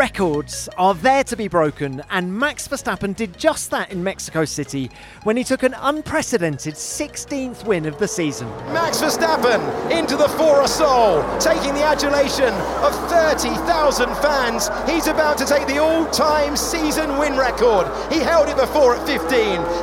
[0.00, 4.90] Records are there to be broken, and Max Verstappen did just that in Mexico City
[5.24, 8.48] when he took an unprecedented 16th win of the season.
[8.72, 9.60] Max Verstappen
[9.90, 14.70] into the Foro Sol, taking the adulation of 30,000 fans.
[14.90, 17.86] He's about to take the all time season win record.
[18.10, 19.28] He held it before at 15.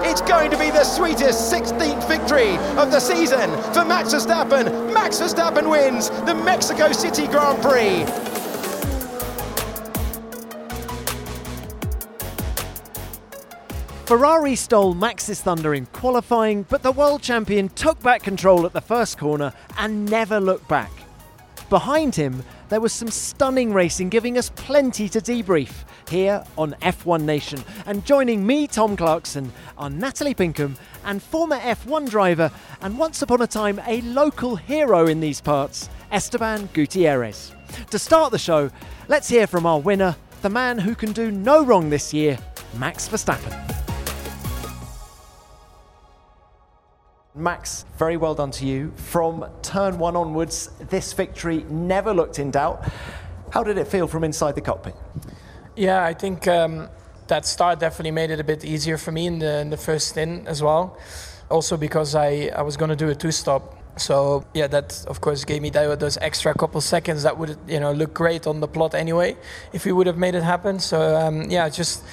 [0.09, 4.91] It's going to be the sweetest 16th victory of the season for Max Verstappen.
[4.91, 8.37] Max Verstappen wins the Mexico City Grand Prix.
[14.07, 18.80] Ferrari stole Max's thunder in qualifying, but the world champion took back control at the
[18.80, 20.89] first corner and never looked back.
[21.70, 27.23] Behind him, there was some stunning racing, giving us plenty to debrief here on F1
[27.23, 27.61] Nation.
[27.85, 32.49] And joining me, Tom Clarkson, are Natalie Pinkham and former F1 driver
[32.81, 37.52] and once upon a time a local hero in these parts, Esteban Gutierrez.
[37.89, 38.71] To start the show,
[39.09, 42.39] let's hear from our winner, the man who can do no wrong this year,
[42.77, 43.86] Max Verstappen.
[47.38, 48.91] Max, very well done to you.
[48.95, 52.83] From turn one onwards, this victory never looked in doubt.
[53.52, 54.95] How did it feel from inside the cockpit?
[55.75, 56.89] Yeah, I think um,
[57.27, 60.09] that start definitely made it a bit easier for me in the, in the first
[60.09, 60.97] stint as well.
[61.49, 63.75] Also because I, I was going to do a two stop.
[63.99, 67.80] So yeah, that of course gave me that, those extra couple seconds that would you
[67.80, 69.35] know look great on the plot anyway
[69.73, 70.80] if we would have made it happen.
[70.80, 72.03] So um, yeah, just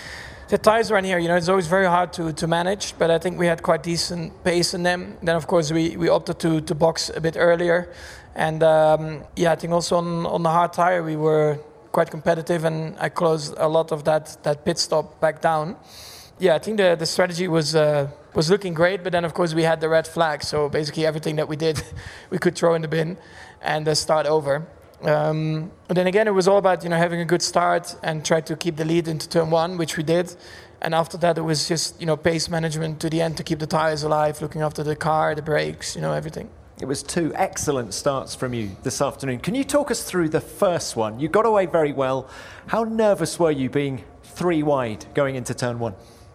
[0.48, 3.19] the tires around here, you know, it's always very hard to, to manage, but I
[3.19, 5.17] think we had quite decent pace in them.
[5.23, 7.89] Then, of course, we, we opted to, to box a bit earlier.
[8.34, 11.59] And um, yeah, I think also on, on the hard tire, we were
[11.92, 15.77] quite competitive, and I closed a lot of that, that pit stop back down.
[16.39, 19.55] Yeah, I think the, the strategy was, uh, was looking great, but then, of course,
[19.55, 20.42] we had the red flag.
[20.42, 21.83] So basically, everything that we did,
[22.31, 23.17] we could throw in the bin
[23.62, 24.67] and uh, start over.
[25.05, 28.25] Um, but then again, it was all about you know having a good start and
[28.25, 30.35] try to keep the lead into turn one, which we did.
[30.81, 33.59] And after that, it was just you know pace management to the end to keep
[33.59, 36.48] the tires alive, looking after the car, the brakes, you know everything.
[36.81, 39.39] It was two excellent starts from you this afternoon.
[39.39, 41.20] Can you talk us through the first one?
[41.20, 42.29] You got away very well.
[42.67, 45.95] How nervous were you being three wide going into turn one?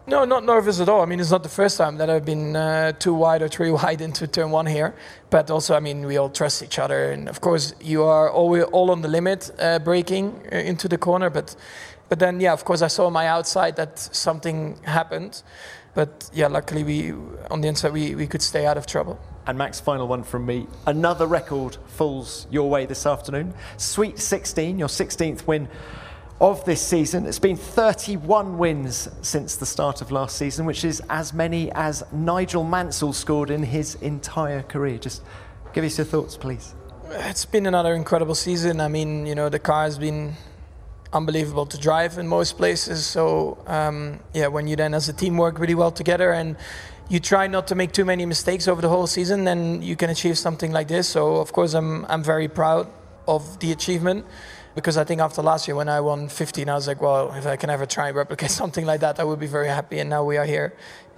[0.09, 1.03] No, not nervous at all.
[1.03, 3.69] I mean, it's not the first time that I've been uh, two wide or three
[3.79, 4.95] wide into turn one here.
[5.29, 8.59] But also, I mean, we all trust each other, and of course, you are all
[8.71, 11.29] all on the limit uh, braking uh, into the corner.
[11.29, 11.55] But
[12.09, 15.43] but then, yeah, of course, I saw my outside that something happened.
[15.93, 17.13] But yeah, luckily, we
[17.51, 19.19] on the inside we, we could stay out of trouble.
[19.45, 20.65] And Max, final one from me.
[20.87, 23.53] Another record falls your way this afternoon.
[23.77, 25.67] Sweet 16, your 16th win
[26.41, 27.25] of this season.
[27.25, 32.03] It's been 31 wins since the start of last season, which is as many as
[32.13, 34.97] Nigel Mansell scored in his entire career.
[34.97, 35.21] Just
[35.73, 36.75] give us your thoughts, please.
[37.09, 38.79] It's been another incredible season.
[38.79, 40.33] I mean, you know, the car has been
[41.11, 43.05] unbelievable to drive in most places.
[43.05, 46.55] So, um, yeah, when you then as a team work really well together and
[47.09, 50.09] you try not to make too many mistakes over the whole season, then you can
[50.09, 51.07] achieve something like this.
[51.09, 52.87] So, of course, I'm, I'm very proud
[53.27, 54.25] of the achievement
[54.75, 57.45] because I think after last year when I won 15, I was like, well, if
[57.45, 59.99] I can ever try and replicate something like that, I would be very happy.
[59.99, 60.75] And now we are here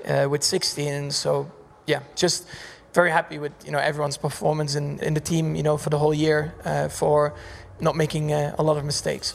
[0.07, 1.51] uh, with 16, so
[1.87, 2.47] yeah, just
[2.93, 5.97] very happy with you know everyone's performance in, in the team, you know, for the
[5.97, 7.33] whole year uh, for
[7.79, 9.33] not making uh, a lot of mistakes.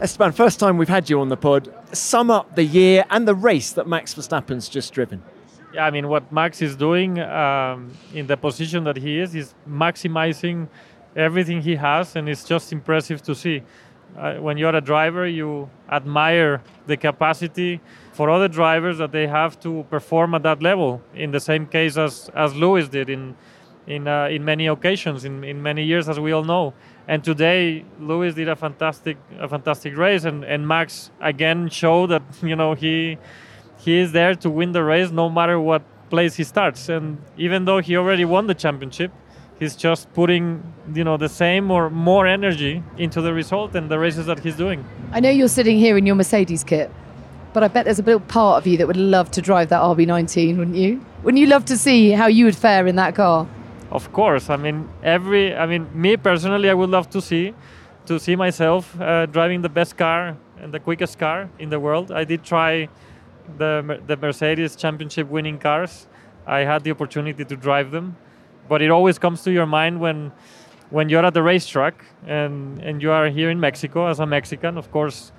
[0.00, 1.72] Esteban, first time we've had you on the pod.
[1.92, 5.22] Sum up the year and the race that Max Verstappen's just driven.
[5.72, 9.54] Yeah, I mean, what Max is doing um, in the position that he is is
[9.68, 10.68] maximizing
[11.16, 13.62] everything he has, and it's just impressive to see.
[14.16, 17.80] Uh, when you're a driver, you admire the capacity
[18.12, 21.00] for other drivers that they have to perform at that level.
[21.14, 23.34] In the same case as as Lewis did in
[23.86, 26.74] in uh, in many occasions, in, in many years, as we all know.
[27.08, 32.22] And today, Lewis did a fantastic a fantastic race, and, and Max again showed that
[32.42, 33.18] you know he
[33.78, 36.88] he is there to win the race no matter what place he starts.
[36.88, 39.10] And even though he already won the championship,
[39.62, 40.44] he's just putting
[40.92, 44.56] you know the same or more energy into the result and the races that he's
[44.56, 44.84] doing.
[45.12, 46.90] I know you're sitting here in your Mercedes kit,
[47.52, 49.80] but I bet there's a little part of you that would love to drive that
[49.80, 51.00] RB19, wouldn't you?
[51.22, 53.46] Wouldn't you love to see how you would fare in that car?
[53.92, 54.50] Of course.
[54.50, 55.54] I mean, every.
[55.54, 57.54] I mean, me personally, I would love to see,
[58.06, 62.10] to see myself uh, driving the best car and the quickest car in the world.
[62.10, 62.88] I did try
[63.58, 66.08] the the Mercedes Championship winning cars.
[66.46, 68.16] I had the opportunity to drive them
[68.72, 70.32] but it always comes to your mind when
[70.88, 71.94] when you're at the racetrack
[72.26, 75.30] and and you are here in Mexico as a Mexican, of course.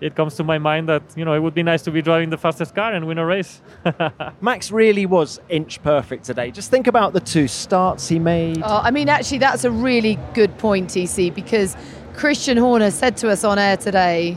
[0.00, 2.30] It comes to my mind that you know it would be nice to be driving
[2.30, 3.62] the fastest car and win a race.
[4.40, 6.50] Max really was inch perfect today.
[6.50, 8.62] Just think about the two starts he made.
[8.64, 11.76] Oh, I mean, actually, that's a really good point, TC, because
[12.14, 14.36] Christian Horner said to us on air today,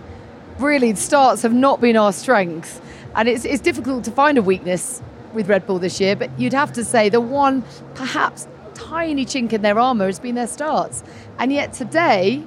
[0.60, 2.82] really, starts have not been our strength.
[3.16, 5.02] And it's, it's difficult to find a weakness
[5.34, 7.64] with Red Bull this year, but you'd have to say the one
[7.96, 11.04] perhaps tiny chink in their armour has been their starts.
[11.40, 12.46] And yet today,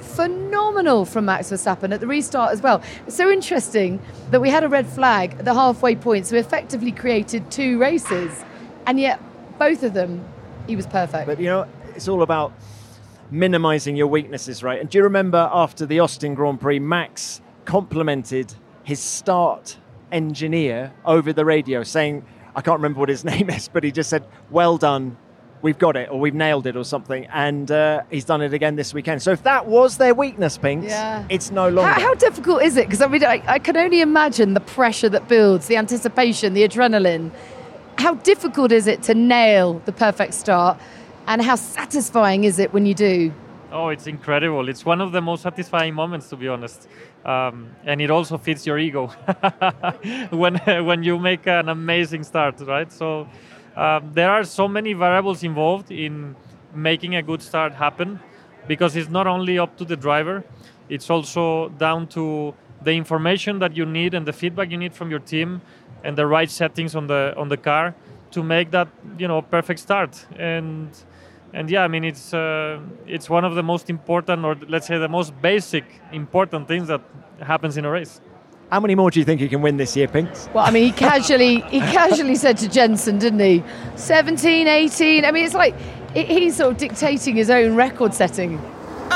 [0.00, 2.82] phenomenal from Max Verstappen at the restart as well.
[3.08, 6.92] So interesting that we had a red flag at the halfway point, so we effectively
[6.92, 8.44] created two races,
[8.86, 9.20] and yet
[9.58, 10.24] both of them,
[10.66, 11.26] he was perfect.
[11.26, 12.52] But you know, it's all about
[13.30, 14.80] minimizing your weaknesses, right?
[14.80, 19.76] And do you remember after the Austin Grand Prix, Max complimented his start
[20.12, 22.24] engineer over the radio, saying,
[22.54, 25.16] I can't remember what his name is, but he just said, Well done,
[25.62, 27.26] we've got it, or we've nailed it, or something.
[27.32, 29.22] And uh, he's done it again this weekend.
[29.22, 31.24] So if that was their weakness, Pinks, Yeah.
[31.28, 31.92] it's no longer.
[31.92, 32.86] How, how difficult is it?
[32.86, 36.68] Because I mean, I, I can only imagine the pressure that builds, the anticipation, the
[36.68, 37.30] adrenaline.
[37.98, 40.78] How difficult is it to nail the perfect start,
[41.26, 43.32] and how satisfying is it when you do?
[43.70, 44.68] Oh, it's incredible.
[44.68, 46.86] It's one of the most satisfying moments, to be honest.
[47.24, 49.06] Um, and it also fits your ego
[50.30, 52.90] when, when you make an amazing start, right?
[52.92, 53.28] So
[53.76, 56.34] um, there are so many variables involved in
[56.74, 58.18] making a good start happen
[58.66, 60.44] because it's not only up to the driver,
[60.88, 65.10] it's also down to the information that you need and the feedback you need from
[65.10, 65.60] your team
[66.04, 67.94] and the right settings on the on the car
[68.32, 70.90] to make that you know perfect start and
[71.54, 74.98] and yeah, I mean it's uh, it's one of the most important, or let's say
[74.98, 77.00] the most basic important things that
[77.40, 78.20] happens in a race.
[78.70, 80.48] How many more do you think he can win this year, Pinks?
[80.54, 83.62] Well, I mean, he casually he casually said to Jensen, didn't he?
[83.96, 85.24] 17, 18.
[85.26, 85.74] I mean, it's like
[86.14, 88.58] he's sort of dictating his own record setting.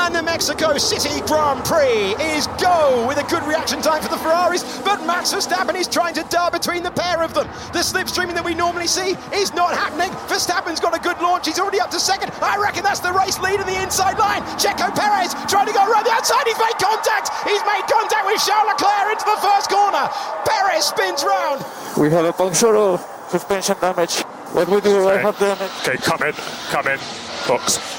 [0.07, 4.15] And the Mexico City Grand Prix is go with a good reaction time for the
[4.15, 7.43] Ferraris, but Max Verstappen is trying to dart between the pair of them.
[7.75, 10.07] The slipstreaming that we normally see is not happening.
[10.31, 12.31] Verstappen's got a good launch, he's already up to second.
[12.39, 14.47] I reckon that's the race lead in the inside line.
[14.55, 17.27] Checo Perez trying to go around the outside, he's made contact.
[17.43, 20.07] He's made contact with Charles Leclerc into the first corner.
[20.47, 21.67] Perez spins round.
[21.99, 24.23] We have a puncture of suspension damage.
[24.55, 25.67] What we do, I have damage.
[25.83, 26.31] Okay, come in,
[26.71, 26.99] come in,
[27.43, 27.96] box.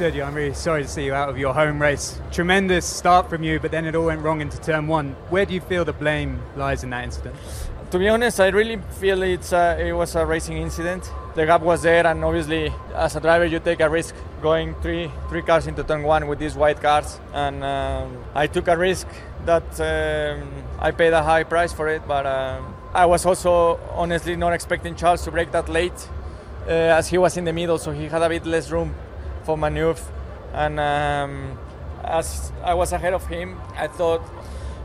[0.00, 2.18] Sergio, I'm really sorry to see you out of your home race.
[2.32, 5.10] Tremendous start from you, but then it all went wrong into turn one.
[5.28, 7.36] Where do you feel the blame lies in that incident?
[7.90, 11.12] To be honest, I really feel it's uh, it was a racing incident.
[11.34, 15.10] The gap was there, and obviously, as a driver, you take a risk going three
[15.28, 19.06] three cars into turn one with these white cars, and um, I took a risk
[19.44, 22.08] that um, I paid a high price for it.
[22.08, 26.08] But um, I was also honestly not expecting Charles to brake that late,
[26.66, 28.94] uh, as he was in the middle, so he had a bit less room
[29.50, 30.00] for maneuver,
[30.54, 31.58] and um,
[32.04, 34.22] as I was ahead of him, I thought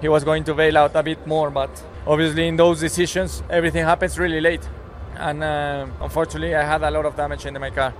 [0.01, 1.69] he was going to bail out a bit more, but
[2.07, 4.67] obviously in those decisions everything happens really late,
[5.17, 7.93] and uh, unfortunately I had a lot of damage in my car.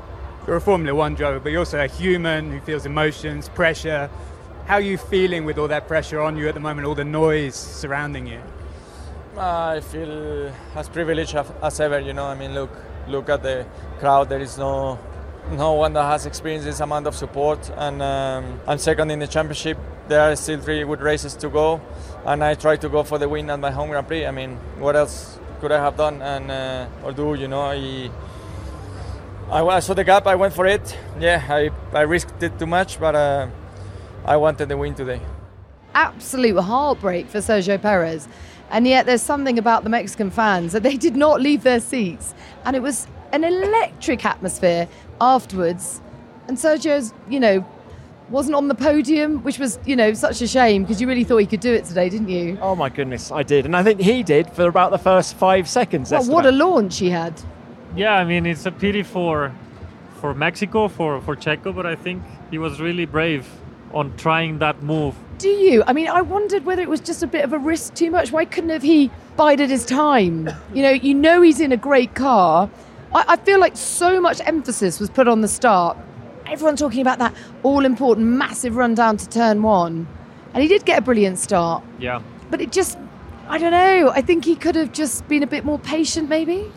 [0.48, 4.10] You're a Formula One driver, but you're also a human who feels emotions, pressure.
[4.66, 7.06] How are you feeling with all that pressure on you at the moment, all the
[7.06, 8.42] noise surrounding you?
[9.38, 12.00] I feel as privileged as- as ever.
[12.00, 12.72] You know, I mean, look,
[13.08, 13.66] look at the
[14.00, 14.30] crowd.
[14.30, 14.98] There is no,
[15.52, 19.28] no one that has experienced this amount of support, and um, I'm second in the
[19.28, 19.78] championship.
[20.08, 21.82] There are still three good races to go,
[22.26, 24.26] and I try to go for the win at my home Grand Prix.
[24.26, 27.36] I mean, what else could I have done and uh, or do?
[27.36, 28.10] You know, I.
[29.52, 30.26] I, I saw the gap.
[30.26, 30.98] I went for it.
[31.20, 33.48] Yeah, I, I risked it too much, but uh,
[34.26, 35.22] I wanted the win today.
[35.94, 38.28] Absolute heartbreak for Sergio Perez.
[38.72, 42.34] And yet there's something about the Mexican fans that they did not leave their seats.
[42.66, 44.88] And it was an electric atmosphere
[45.20, 46.02] afterwards.
[46.48, 47.66] And Sergio's, you know,
[48.30, 51.38] wasn't on the podium, which was, you know, such a shame because you really thought
[51.38, 52.58] he could do it today, didn't you?
[52.62, 53.66] Oh my goodness, I did.
[53.66, 56.12] And I think he did for about the first five seconds.
[56.12, 57.40] Well, what a launch he had.
[57.96, 59.54] Yeah, I mean it's a pity for
[60.20, 63.48] for Mexico for for Checo, but I think he was really brave
[63.94, 65.16] on trying that move.
[65.38, 65.84] Do you?
[65.86, 68.32] I mean, I wondered whether it was just a bit of a risk too much.
[68.32, 70.50] Why couldn't have he bided his time?
[70.74, 72.70] You know, you know he's in a great car.
[73.16, 75.98] I, I feel like so much emphasis was put on the start.
[76.46, 80.06] Everyone talking about that all important, massive run down to turn one.
[80.54, 81.84] And he did get a brilliant start.
[81.98, 82.22] Yeah.
[82.52, 82.98] But it just,
[83.48, 84.12] I don't know.
[84.14, 86.72] I think he could have just been a bit more patient, maybe.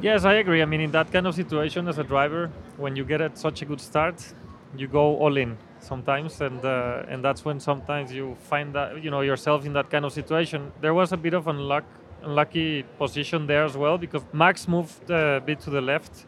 [0.00, 0.62] Yes, I agree.
[0.62, 3.62] I mean, in that kind of situation as a driver, when you get at such
[3.62, 4.34] a good start,
[4.76, 9.10] you go all in sometimes, and uh, and that's when sometimes you find that you
[9.10, 10.70] know yourself in that kind of situation.
[10.80, 11.84] There was a bit of unluck,
[12.22, 16.26] unlucky position there as well because Max moved uh, a bit to the left,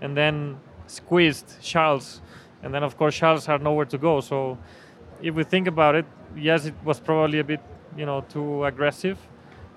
[0.00, 2.20] and then squeezed Charles,
[2.62, 4.20] and then of course Charles had nowhere to go.
[4.20, 4.58] So
[5.22, 6.06] if we think about it,
[6.36, 7.60] yes, it was probably a bit
[7.96, 9.18] you know too aggressive,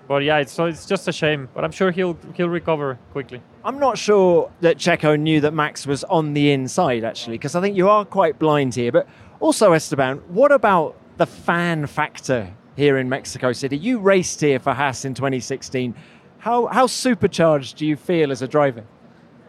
[0.07, 1.49] But yeah, it's so it's just a shame.
[1.53, 3.41] But I'm sure he'll he'll recover quickly.
[3.63, 7.61] I'm not sure that Checo knew that Max was on the inside, actually, because I
[7.61, 8.91] think you are quite blind here.
[8.91, 9.07] But
[9.39, 13.77] also, Esteban, what about the fan factor here in Mexico City?
[13.77, 15.95] You raced here for Haas in 2016.
[16.39, 18.83] How, how supercharged do you feel as a driver?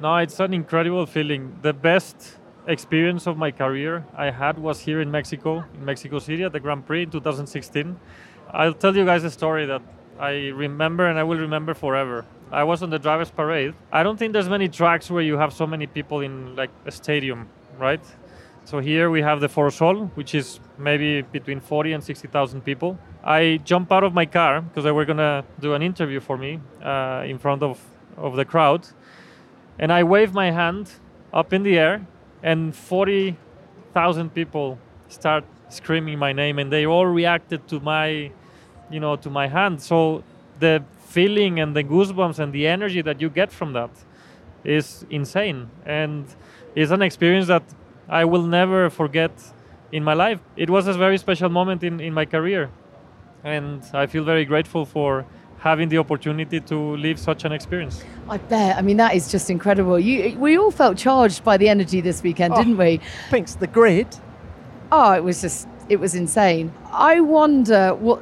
[0.00, 1.58] No, it's an incredible feeling.
[1.62, 6.42] The best experience of my career I had was here in Mexico, in Mexico City
[6.44, 7.98] at the Grand Prix in 2016.
[8.50, 9.82] I'll tell you guys a story that
[10.18, 12.24] I remember and I will remember forever.
[12.50, 13.74] I was on the drivers' parade.
[13.92, 16.92] I don't think there's many tracks where you have so many people in like a
[16.92, 18.00] stadium, right?
[18.64, 22.98] So here we have the Foro Sol, which is maybe between 40 and 60,000 people.
[23.26, 26.60] I jump out of my car because they were gonna do an interview for me
[26.80, 27.80] uh, in front of,
[28.16, 28.86] of the crowd,
[29.80, 30.92] and I wave my hand
[31.32, 32.06] up in the air,
[32.44, 34.78] and 40,000 people
[35.08, 38.30] start screaming my name, and they all reacted to my,
[38.90, 39.82] you know, to my hand.
[39.82, 40.22] So
[40.60, 43.90] the feeling and the goosebumps and the energy that you get from that
[44.62, 46.26] is insane, and
[46.76, 47.64] it's an experience that
[48.08, 49.32] I will never forget
[49.90, 50.38] in my life.
[50.56, 52.70] It was a very special moment in, in my career.
[53.46, 55.24] And I feel very grateful for
[55.58, 58.02] having the opportunity to live such an experience.
[58.28, 58.76] I bet.
[58.76, 60.00] I mean, that is just incredible.
[60.00, 62.56] You, we all felt charged by the energy this weekend, Oh.
[62.56, 63.00] didn't we?
[63.30, 63.54] Thanks.
[63.54, 64.08] The grid.
[64.90, 66.72] Oh, it was just, it was insane.
[66.90, 68.20] I wonder what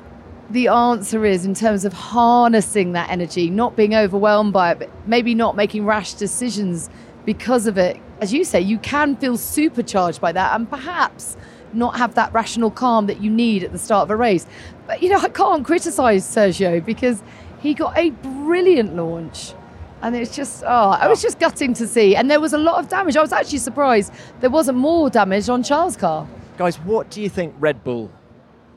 [0.51, 4.91] the answer is in terms of harnessing that energy, not being overwhelmed by it, but
[5.09, 6.91] maybe not making rash decisions
[7.25, 7.99] because of it.
[8.21, 11.39] As you say, you can feel supercharged by that and perhaps
[11.75, 14.47] not have that rational calm that you need at the start of a race.
[14.87, 17.23] But, you know, I can't criticize Sergio because
[17.61, 19.55] he got a brilliant launch.
[20.03, 22.15] And it's just, oh, I was just gutting to see.
[22.15, 23.17] And there was a lot of damage.
[23.17, 26.29] I was actually surprised there wasn't more damage on Charles' car.
[26.59, 28.11] Guys, what do you think Red Bull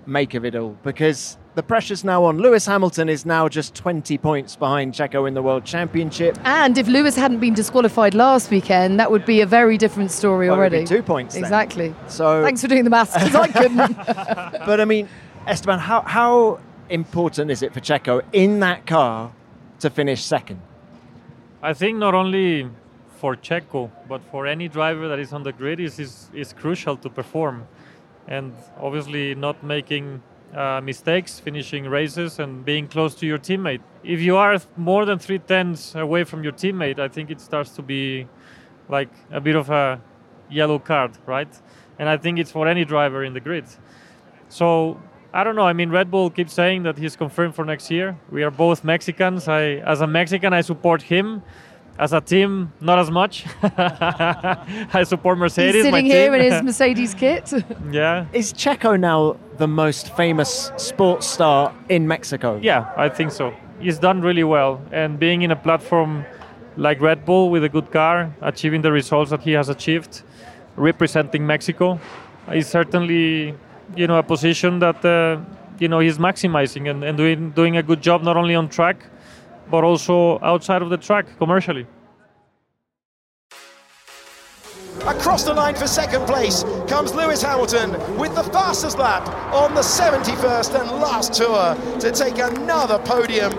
[0.05, 0.77] make of it all?
[0.83, 2.37] Because the pressure's now on.
[2.37, 6.37] Lewis Hamilton is now just 20 points behind Checo in the World Championship.
[6.43, 10.49] And if Lewis hadn't been disqualified last weekend, that would be a very different story
[10.49, 10.87] Well, it would be already.
[10.87, 11.43] two points then.
[11.43, 11.95] Exactly.
[12.07, 13.97] So, Thanks for doing the maths because I couldn't.
[14.67, 15.09] but I mean,
[15.47, 16.59] Esteban, how, how
[16.89, 19.33] important is it for Checo in that car
[19.79, 20.61] to finish second?
[21.63, 22.69] I think not only
[23.15, 26.95] for Checo, but for any driver that is on the grid is, is, is crucial
[26.97, 27.67] to perform.
[28.27, 30.21] And obviously not making
[30.55, 33.81] uh, mistakes, finishing races and being close to your teammate.
[34.03, 37.71] If you are more than three tenths away from your teammate, I think it starts
[37.71, 38.27] to be
[38.89, 40.01] like a bit of a
[40.49, 41.49] yellow card, right?
[41.99, 43.65] And I think it's for any driver in the grid.
[44.49, 44.99] So
[45.33, 45.67] I don't know.
[45.67, 48.17] I mean, Red Bull keeps saying that he's confirmed for next year.
[48.31, 49.47] We are both Mexicans.
[49.47, 51.43] I, as a Mexican, I support him.
[51.99, 53.45] As a team, not as much.
[53.63, 55.83] I support Mercedes.
[55.83, 56.39] He's my sitting here team.
[56.41, 57.51] in his Mercedes kit.
[57.91, 62.59] yeah, Is Checo now the most famous sports star in Mexico?
[62.61, 63.53] yeah, I think so.
[63.79, 66.25] He's done really well, and being in a platform
[66.77, 70.23] like Red Bull with a good car, achieving the results that he has achieved,
[70.75, 71.99] representing Mexico,
[72.51, 73.55] is certainly,
[73.95, 75.39] you know, a position that uh,
[75.79, 78.97] you know he's maximizing and, and doing doing a good job not only on track,
[79.69, 81.85] but also outside of the track commercially.
[85.07, 89.81] Across the line for second place comes Lewis Hamilton with the fastest lap on the
[89.81, 93.53] 71st and last tour to take another podium.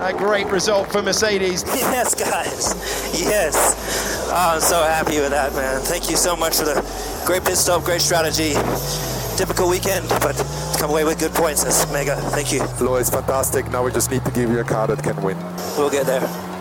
[0.00, 1.62] A great result for Mercedes.
[1.92, 3.20] Yes, guys.
[3.20, 4.28] Yes.
[4.30, 5.82] Oh, I'm so happy with that, man.
[5.82, 8.54] Thank you so much for the great pit stop, great strategy.
[9.36, 10.34] Typical weekend, but
[10.78, 11.64] come away with good points.
[11.64, 12.16] That's mega.
[12.30, 12.64] Thank you.
[12.64, 13.70] Flo is fantastic.
[13.70, 15.36] Now we just need to give you a car that can win.
[15.76, 16.51] We'll get there.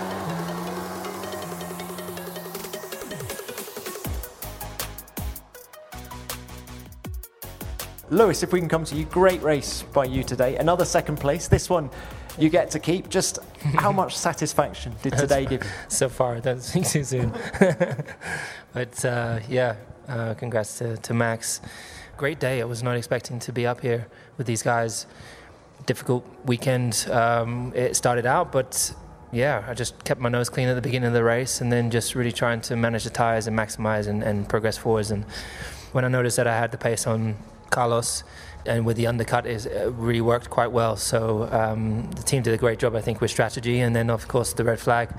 [8.12, 10.58] Lewis, if we can come to you, great race by you today.
[10.58, 11.48] Another second place.
[11.48, 11.89] This one
[12.38, 13.08] you get to keep.
[13.08, 13.39] Just
[13.75, 15.70] how much satisfaction did today give you?
[15.88, 16.34] so far.
[16.41, 17.34] don't That's too soon.
[18.74, 19.77] but uh, yeah,
[20.10, 21.62] uh, congrats to, to Max.
[22.18, 22.62] Great day.
[22.62, 25.08] I was not expecting to be up here with these guys.
[25.86, 27.08] Difficult weekend.
[27.10, 28.94] Um, it started out, but
[29.32, 31.89] yeah, I just kept my nose clean at the beginning of the race and then
[31.89, 35.12] just really trying to manage the tires and maximize and, and progress forwards.
[35.12, 35.24] And
[35.94, 37.38] when I noticed that I had the pace on
[37.72, 38.24] Carlos
[38.66, 40.96] and with the undercut is it really worked quite well.
[40.96, 43.80] So um, the team did a great job, I think, with strategy.
[43.80, 45.10] And then, of course, the red flag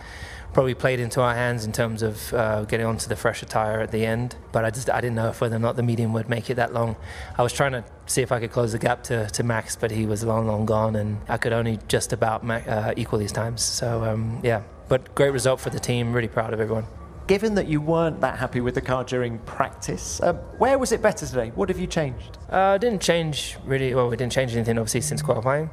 [0.53, 3.91] probably played into our hands in terms of uh, getting onto the fresher tire at
[3.91, 4.37] the end.
[4.53, 6.55] But I just I didn't know if whether or not the medium would make it
[6.55, 6.97] that long.
[7.37, 9.91] I was trying to see if I could close the gap to, to Max, but
[9.91, 13.63] he was long, long gone, and I could only just about uh, equal these times.
[13.63, 16.13] So um, yeah, but great result for the team.
[16.13, 16.87] Really proud of everyone.
[17.27, 21.01] Given that you weren't that happy with the car during practice, uh, where was it
[21.01, 21.53] better today?
[21.55, 22.37] What have you changed?
[22.51, 23.95] Uh, didn't change really.
[23.95, 25.71] Well, we didn't change anything obviously since qualifying.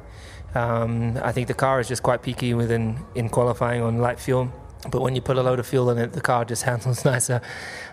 [0.54, 4.52] Um, I think the car is just quite peaky within in qualifying on light fuel.
[4.90, 7.40] But when you put a load of fuel in it, the car just handles nicer,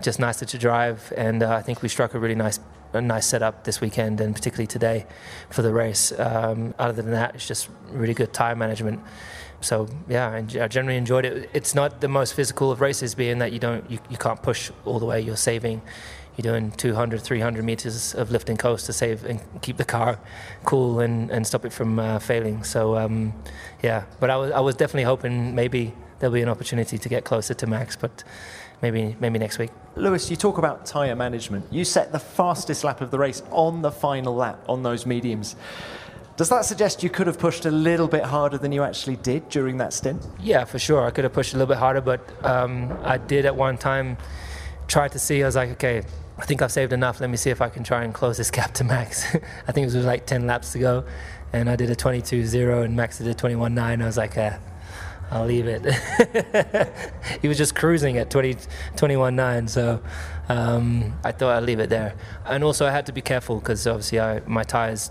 [0.01, 1.11] just nicer to drive.
[1.17, 2.59] And uh, I think we struck a really nice,
[2.93, 5.05] a nice setup this weekend, and particularly today
[5.49, 6.17] for the race.
[6.17, 9.01] Um, other than that, it's just really good tire management.
[9.61, 11.49] So yeah, I generally enjoyed it.
[11.53, 14.71] It's not the most physical of races, being that you don't, you, you can't push
[14.85, 15.19] all the way.
[15.19, 15.81] You're saving
[16.37, 20.19] you're doing 200, 300 meters of lift and coast to save and keep the car
[20.65, 22.63] cool and, and stop it from uh, failing.
[22.63, 23.33] So, um,
[23.81, 27.25] yeah, but I was, I was definitely hoping maybe there'll be an opportunity to get
[27.25, 28.23] closer to Max, but
[28.83, 29.71] maybe maybe next week.
[29.95, 31.65] Lewis, you talk about tyre management.
[31.71, 35.55] You set the fastest lap of the race on the final lap on those mediums.
[36.37, 39.49] Does that suggest you could have pushed a little bit harder than you actually did
[39.49, 40.23] during that stint?
[40.39, 41.03] Yeah, for sure.
[41.03, 44.17] I could have pushed a little bit harder, but um, I did at one time
[44.87, 45.41] try to see.
[45.41, 46.03] I was like, okay,
[46.37, 47.19] I think I've saved enough.
[47.19, 49.33] Let me see if I can try and close this gap to Max.
[49.67, 51.05] I think it was like 10 laps to go,
[51.53, 54.03] and I did a 22.0, and Max did a 21.9.
[54.03, 54.59] I was like, eh,
[55.31, 55.91] I'll leave it.
[57.41, 58.53] he was just cruising at 20,
[58.95, 60.03] 21.9, so
[60.49, 62.13] um, I thought I'd leave it there.
[62.45, 65.09] And also, I had to be careful because obviously I, my tires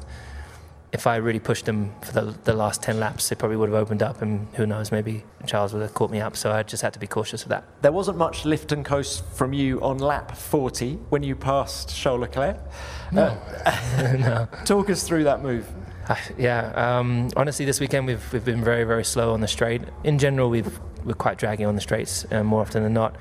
[0.97, 3.79] if I really pushed him for the, the last 10 laps, it probably would have
[3.79, 6.39] opened up, and who knows, maybe Charles would have caught me up.
[6.39, 7.65] So I just had to be cautious of that.
[7.83, 12.21] There wasn't much lift and coast from you on lap 40 when you passed Charles
[12.23, 12.57] Leclerc.
[13.13, 13.39] No.
[13.67, 14.49] Uh, no.
[14.65, 15.69] Talk us through that move.
[16.09, 19.83] Uh, yeah, um, honestly, this weekend we've, we've been very, very slow on the straight.
[20.03, 23.17] In general, we've, we're quite draggy on the straights uh, more often than not.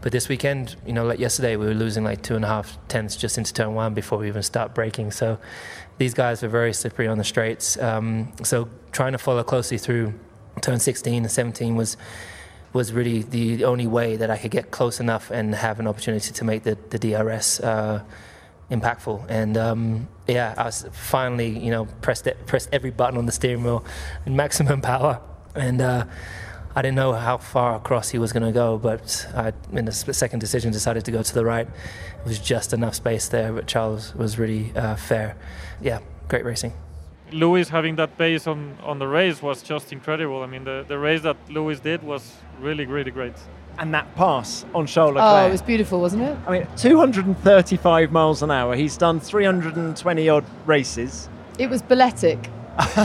[0.00, 2.78] But this weekend, you know, like yesterday, we were losing like two and a half
[2.88, 5.10] tenths just into turn one before we even start braking.
[5.10, 5.38] So
[5.98, 7.78] these guys were very slippery on the straights.
[7.78, 10.14] Um, so trying to follow closely through
[10.60, 11.96] turn 16 and 17 was
[12.72, 16.32] was really the only way that I could get close enough and have an opportunity
[16.32, 18.04] to make the, the DRS uh,
[18.70, 19.24] impactful.
[19.30, 23.32] And um, yeah, I was finally, you know, pressed it, pressed every button on the
[23.32, 23.84] steering wheel
[24.26, 25.20] in maximum power.
[25.54, 26.04] And uh,
[26.78, 29.90] I didn't know how far across he was going to go, but I, in the
[29.90, 31.66] second decision, decided to go to the right.
[31.66, 35.34] It was just enough space there, but Charles was really uh, fair.
[35.80, 36.72] Yeah, great racing.
[37.32, 40.40] Lewis having that pace on, on the race was just incredible.
[40.40, 43.34] I mean, the, the race that Lewis did was really, really great.
[43.80, 45.42] And that pass on Charles Leclerc.
[45.42, 46.38] Oh, it was beautiful, wasn't it?
[46.46, 48.76] I mean, 235 miles an hour.
[48.76, 51.28] He's done 320 odd races.
[51.58, 52.38] It was balletic.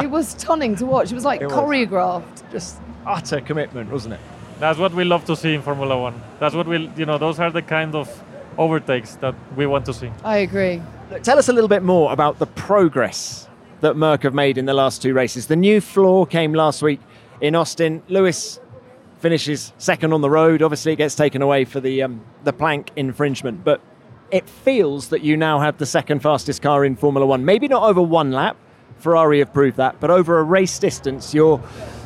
[0.00, 1.12] it was stunning to watch.
[1.12, 2.30] It was like it choreographed.
[2.30, 2.44] Was.
[2.50, 4.20] Just utter commitment, wasn't it?
[4.58, 6.20] That's what we love to see in Formula One.
[6.38, 8.08] That's what we, you know, those are the kind of
[8.58, 10.10] overtakes that we want to see.
[10.24, 10.80] I agree.
[11.22, 13.48] Tell us a little bit more about the progress
[13.80, 15.46] that Merc have made in the last two races.
[15.46, 17.00] The new floor came last week
[17.40, 18.02] in Austin.
[18.08, 18.60] Lewis
[19.18, 20.62] finishes second on the road.
[20.62, 23.80] Obviously, it gets taken away for the um, the plank infringement, but
[24.30, 27.44] it feels that you now have the second fastest car in Formula One.
[27.44, 28.56] Maybe not over one lap.
[28.98, 31.60] Ferrari have proved that, but over a race distance, you're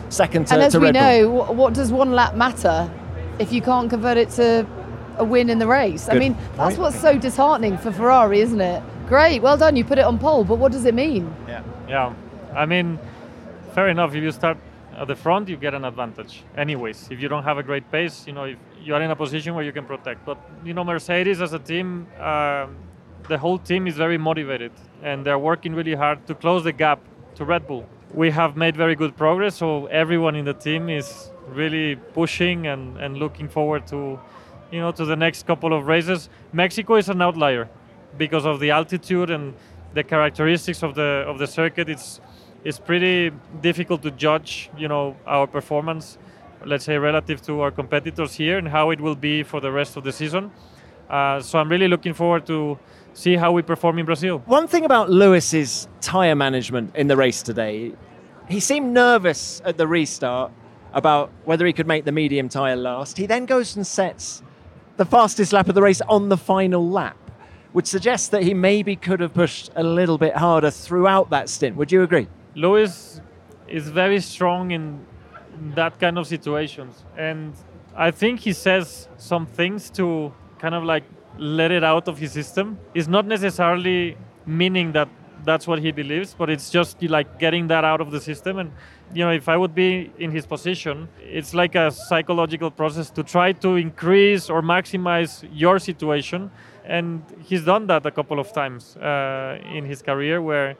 [0.08, 1.54] second to, and as to we Red know, Bull.
[1.54, 2.90] what does one lap matter
[3.38, 4.66] if you can't convert it to
[5.18, 6.06] a win in the race?
[6.06, 8.82] Good I mean, that's what's so disheartening for Ferrari, isn't it?
[9.08, 11.34] Great, well done, you put it on pole, but what does it mean?
[11.46, 12.14] Yeah, yeah.
[12.54, 12.98] I mean,
[13.74, 14.14] fair enough.
[14.14, 14.58] If you start
[14.96, 16.42] at the front, you get an advantage.
[16.56, 19.16] Anyways, if you don't have a great pace, you know, if you are in a
[19.16, 20.24] position where you can protect.
[20.24, 22.66] But you know, Mercedes as a team, uh,
[23.28, 27.00] the whole team is very motivated, and they're working really hard to close the gap
[27.34, 29.56] to Red Bull we have made very good progress.
[29.56, 34.18] So everyone in the team is really pushing and, and looking forward to,
[34.70, 36.28] you know, to the next couple of races.
[36.52, 37.68] Mexico is an outlier
[38.18, 39.54] because of the altitude and
[39.94, 41.88] the characteristics of the of the circuit.
[41.88, 42.20] It's
[42.64, 46.18] it's pretty difficult to judge, you know, our performance,
[46.64, 49.96] let's say relative to our competitors here and how it will be for the rest
[49.96, 50.50] of the season.
[51.08, 52.78] Uh, so I'm really looking forward to
[53.16, 54.42] see how we perform in Brazil.
[54.44, 57.94] One thing about Lewis's tyre management in the race today,
[58.46, 60.52] he seemed nervous at the restart
[60.92, 63.16] about whether he could make the medium tyre last.
[63.16, 64.42] He then goes and sets
[64.98, 67.16] the fastest lap of the race on the final lap,
[67.72, 71.74] which suggests that he maybe could have pushed a little bit harder throughout that stint.
[71.76, 72.28] Would you agree?
[72.54, 73.22] Lewis
[73.66, 75.04] is very strong in
[75.74, 77.02] that kind of situations.
[77.16, 77.54] And
[77.96, 81.04] I think he says some things to kind of like
[81.38, 82.78] let it out of his system.
[82.94, 85.08] It's not necessarily meaning that
[85.44, 88.58] that's what he believes, but it's just like getting that out of the system.
[88.58, 88.72] And
[89.14, 93.22] you know, if I would be in his position, it's like a psychological process to
[93.22, 96.50] try to increase or maximize your situation.
[96.84, 100.76] And he's done that a couple of times uh, in his career, where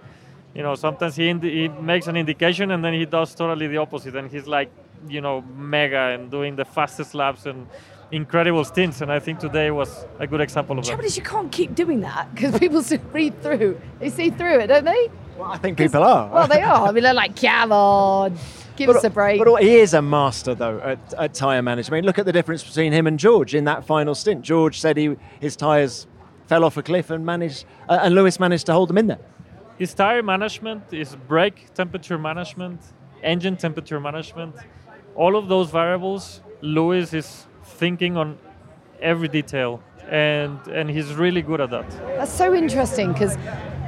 [0.55, 4.17] you know sometimes he, he makes an indication and then he does totally the opposite,
[4.17, 4.71] and he's like
[5.09, 7.67] you know mega and doing the fastest laps and
[8.13, 10.95] incredible stints, and I think today was a good example of The that.
[10.97, 13.81] trouble is, you can't keep doing that because people still read through.
[13.99, 15.11] They see through it, don't they?
[15.37, 16.29] Well, I think people are.
[16.33, 16.89] Well, they are.
[16.89, 18.39] I mean, they're like, come on,
[18.77, 19.43] give But- us a break.
[19.43, 21.93] But he is a master, though, at, at tyre management.
[21.93, 24.43] I mean, look at the difference between him and George in that final stint.
[24.43, 26.07] George said he his tyres
[26.47, 29.19] fell off a cliff and managed, uh, and Lewis managed to hold them in there.
[29.79, 32.81] His tire management, his brake temperature management,
[33.23, 34.55] engine temperature management,
[35.17, 37.46] all of those variables, Lewis is
[37.77, 38.39] thinking on
[39.01, 41.89] every detail, and and he's really good at that.
[42.19, 43.37] That's so interesting because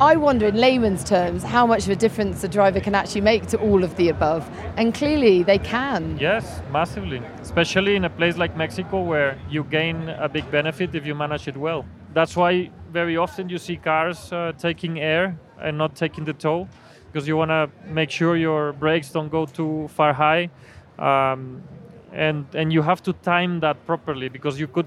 [0.00, 3.46] I wonder, in layman's terms, how much of a difference a driver can actually make
[3.48, 4.48] to all of the above.
[4.76, 6.16] And clearly they can.
[6.20, 11.04] Yes, massively, especially in a place like Mexico where you gain a big benefit if
[11.04, 11.84] you manage it well.
[12.14, 16.68] That's why very often you see cars uh, taking air and not taking the tow
[17.06, 20.48] because you want to make sure your brakes don't go too far high.
[20.98, 21.62] Um,
[22.12, 24.86] and, and you have to time that properly because you could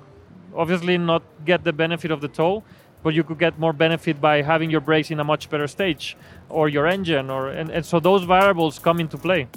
[0.56, 2.64] obviously not get the benefit of the tow,
[3.04, 6.18] but you could get more benefit by having your brakes in a much better stage
[6.50, 9.48] or your engine or and, and so those variables come into play.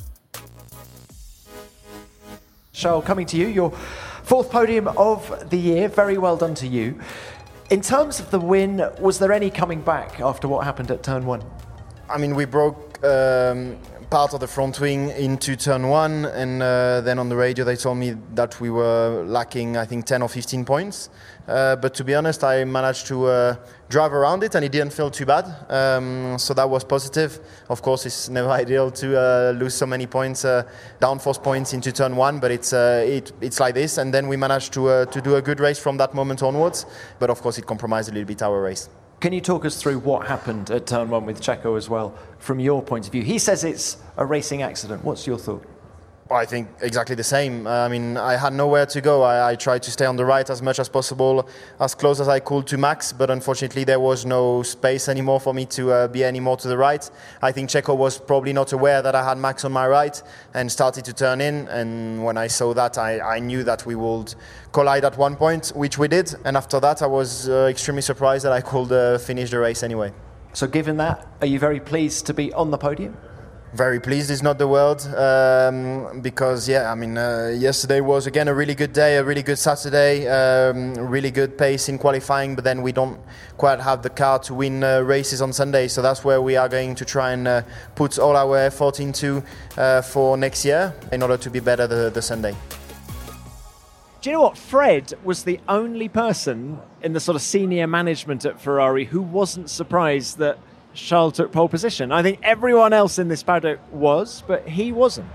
[2.73, 3.71] Charles, coming to you, your
[4.25, 5.89] fourth podium of the year.
[5.89, 6.99] Very well done to you.
[7.71, 11.25] In terms of the win, was there any coming back after what happened at turn
[11.25, 11.43] one?
[12.11, 13.79] I mean, we broke um,
[14.15, 17.75] part of the front wing into turn one, and uh, then on the radio they
[17.75, 21.11] told me that we were lacking, I think, 10 or 15 points.
[21.49, 23.57] Uh, but to be honest, I managed to uh,
[23.89, 25.47] drive around it, and it didn't feel too bad.
[25.69, 27.41] Um, so that was positive.
[27.69, 30.63] Of course, it's never ideal to uh, lose so many points, uh,
[31.01, 33.99] downforce points into turn one, but it's uh, it, it's like this.
[33.99, 36.87] And then we managed to to do a good race from that moment onwards.
[37.19, 38.89] But of course, it compromised a little bit our race.
[39.25, 42.61] Can you talk us through what happened at turn one with Checo as well, from
[42.61, 43.23] your point of view?
[43.23, 45.03] He says it's a racing accident.
[45.03, 45.65] What's your thought?
[46.35, 47.65] I think exactly the same.
[47.65, 49.23] Uh, I mean, I had nowhere to go.
[49.23, 52.27] I, I, tried to stay on the right as much as possible, as close as
[52.27, 56.09] I could to Max, but unfortunately there was no space anymore for me to uh,
[56.09, 57.09] be any more to the right.
[57.41, 60.21] I think Checo was probably not aware that I had Max on my right
[60.55, 61.69] and started to turn in.
[61.69, 64.35] And when I saw that, I, I knew that we would
[64.73, 66.35] collide at one point, which we did.
[66.45, 69.85] And after that, I was uh, extremely surprised that I could uh, finish the race
[69.85, 70.13] anyway.
[70.53, 73.17] So, given that, are you very pleased to be on the podium?
[73.75, 78.47] Very pleased is not the word um, because yeah i mean uh, yesterday was again
[78.47, 82.63] a really good day a really good saturday um, really good pace in qualifying but
[82.63, 83.19] then we don't
[83.57, 86.69] quite have the car to win uh, races on sunday so that's where we are
[86.69, 87.63] going to try and uh,
[87.97, 89.43] put all our effort into
[89.77, 92.55] uh, for next year in order to be better the, the sunday
[94.21, 94.57] do you know what?
[94.57, 99.69] Fred was the only person in the sort of senior management at Ferrari who wasn't
[99.69, 100.59] surprised that
[100.95, 102.13] Charles took pole position.
[102.13, 105.29] I think everyone else in this paddock was, but he wasn't.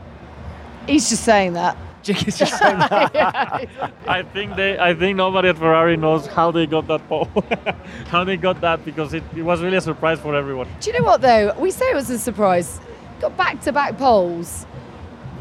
[0.87, 1.77] He's just saying that.
[2.01, 3.13] He's just saying that.
[4.07, 4.79] I think they.
[4.79, 7.29] I think nobody at Ferrari knows how they got that pole,
[8.07, 10.67] how they got that because it, it, was really a surprise for everyone.
[10.79, 11.53] Do you know what though?
[11.59, 12.79] We say it was a surprise.
[13.19, 14.65] Got back-to-back poles,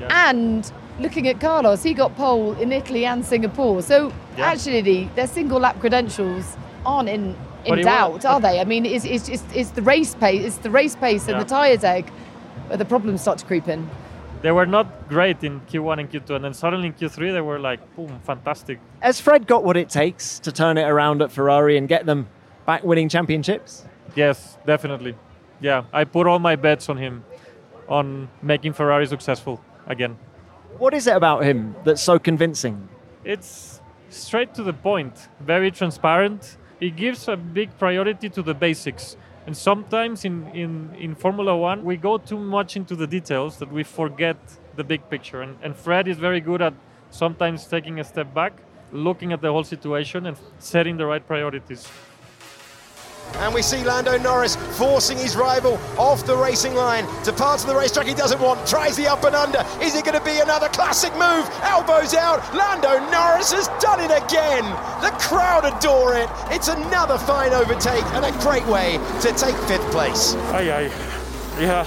[0.00, 0.30] yeah.
[0.30, 3.80] and looking at Carlos, he got pole in Italy and Singapore.
[3.82, 4.46] So yeah.
[4.46, 8.60] actually, their single lap credentials aren't in in doubt, are they?
[8.60, 11.44] I mean, it's, it's, it's, it's, the race pace, it's the race pace and the
[11.44, 12.08] tyres egg
[12.68, 13.88] where the problems start to creep in.
[14.40, 17.58] They were not great in Q1 and Q2, and then suddenly in Q3 they were
[17.58, 18.78] like, boom, fantastic.
[19.00, 22.28] Has Fred got what it takes to turn it around at Ferrari and get them
[22.64, 23.84] back winning championships?
[24.14, 25.16] Yes, definitely.
[25.60, 27.24] Yeah, I put all my bets on him,
[27.88, 30.16] on making Ferrari successful again.
[30.78, 32.88] What is it about him that's so convincing?
[33.24, 39.16] It's straight to the point, very transparent it gives a big priority to the basics.
[39.46, 43.72] And sometimes in, in, in Formula One, we go too much into the details that
[43.72, 44.36] we forget
[44.76, 45.42] the big picture.
[45.42, 46.74] And, and Fred is very good at
[47.10, 48.52] sometimes taking a step back,
[48.92, 51.88] looking at the whole situation, and setting the right priorities.
[53.36, 57.68] And we see Lando Norris forcing his rival off the racing line to parts of
[57.68, 58.66] the racetrack he doesn't want.
[58.66, 59.64] Tries the up and under.
[59.80, 61.48] Is it going to be another classic move?
[61.62, 62.42] Elbows out.
[62.54, 64.64] Lando Norris has done it again.
[65.02, 66.28] The crowd adore it.
[66.50, 70.34] It's another fine overtake and a great way to take fifth place.
[70.52, 71.18] Aye, aye.
[71.60, 71.84] Yeah,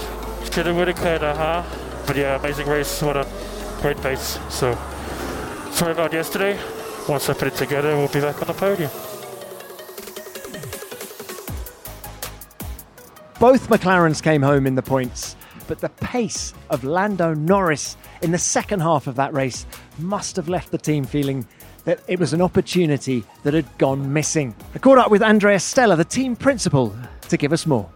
[0.50, 1.64] could have, have, could huh?
[2.06, 3.00] But yeah, amazing race.
[3.02, 3.26] What a
[3.80, 4.38] great pace.
[4.50, 4.76] So,
[5.70, 6.58] sorry about yesterday.
[7.08, 8.90] Once I put it together, we'll be back on the podium.
[13.42, 15.34] Both McLarens came home in the points,
[15.66, 19.66] but the pace of Lando Norris in the second half of that race
[19.98, 21.44] must have left the team feeling
[21.82, 24.54] that it was an opportunity that had gone missing.
[24.76, 26.94] I caught up with Andrea Stella, the team principal,
[27.30, 27.90] to give us more.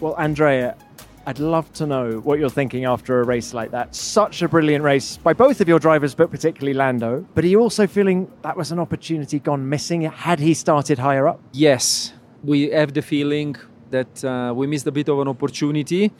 [0.00, 0.76] Well, Andrea,
[1.24, 3.94] I'd love to know what you're thinking after a race like that.
[3.94, 7.24] Such a brilliant race by both of your drivers, but particularly Lando.
[7.36, 11.28] But are you also feeling that was an opportunity gone missing had he started higher
[11.28, 11.40] up?
[11.52, 13.54] Yes, we have the feeling
[13.90, 16.10] that uh, we missed a bit of an opportunity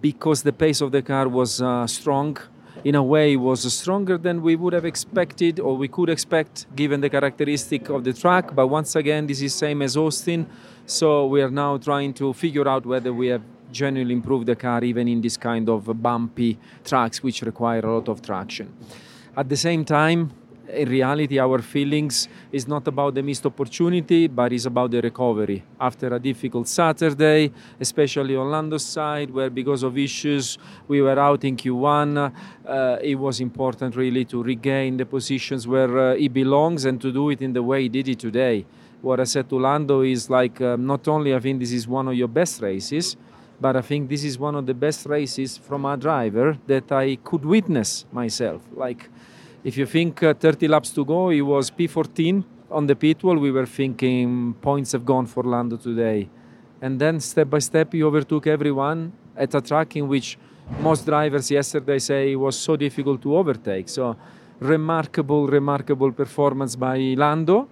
[0.00, 2.36] because the pace of the car was uh, strong.
[2.82, 7.00] In a way, was stronger than we would have expected or we could expect given
[7.02, 8.54] the characteristic of the track.
[8.54, 10.46] But once again, this is same as Austin,
[10.86, 14.82] so we are now trying to figure out whether we have genuinely improved the car
[14.82, 18.72] even in this kind of bumpy tracks which require a lot of traction.
[19.36, 20.32] At the same time,
[20.74, 25.64] in reality, our feelings is not about the missed opportunity, but is about the recovery
[25.80, 31.44] after a difficult Saturday, especially on Lando's side, where because of issues we were out
[31.44, 32.32] in Q1.
[32.66, 37.12] Uh, it was important really to regain the positions where uh, he belongs and to
[37.12, 38.64] do it in the way he did it today.
[39.02, 42.08] What I said to Lando is like, um, not only I think this is one
[42.08, 43.16] of your best races,
[43.60, 47.16] but I think this is one of the best races from a driver that I
[47.16, 48.62] could witness myself.
[48.72, 49.08] Like
[49.62, 53.36] if you think uh, 30 laps to go, he was P14 on the pit wall.
[53.36, 56.28] We were thinking points have gone for Lando today.
[56.80, 60.38] And then step by step, he overtook everyone at a track in which
[60.80, 63.88] most drivers yesterday say it was so difficult to overtake.
[63.88, 64.16] So,
[64.60, 67.68] remarkable, remarkable performance by Lando.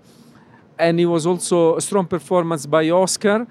[0.79, 3.46] And it was also a strong performance by Oscar,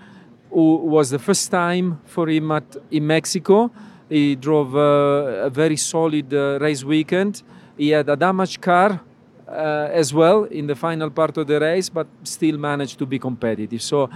[0.51, 3.71] who was the first time for him at, in Mexico.
[4.09, 7.41] He drove uh, a very solid uh, race weekend
[7.77, 8.99] he had a damaged car
[9.47, 13.19] uh, as well in the final part of the race, but still managed to be
[13.19, 13.81] competitive.
[13.81, 14.09] So,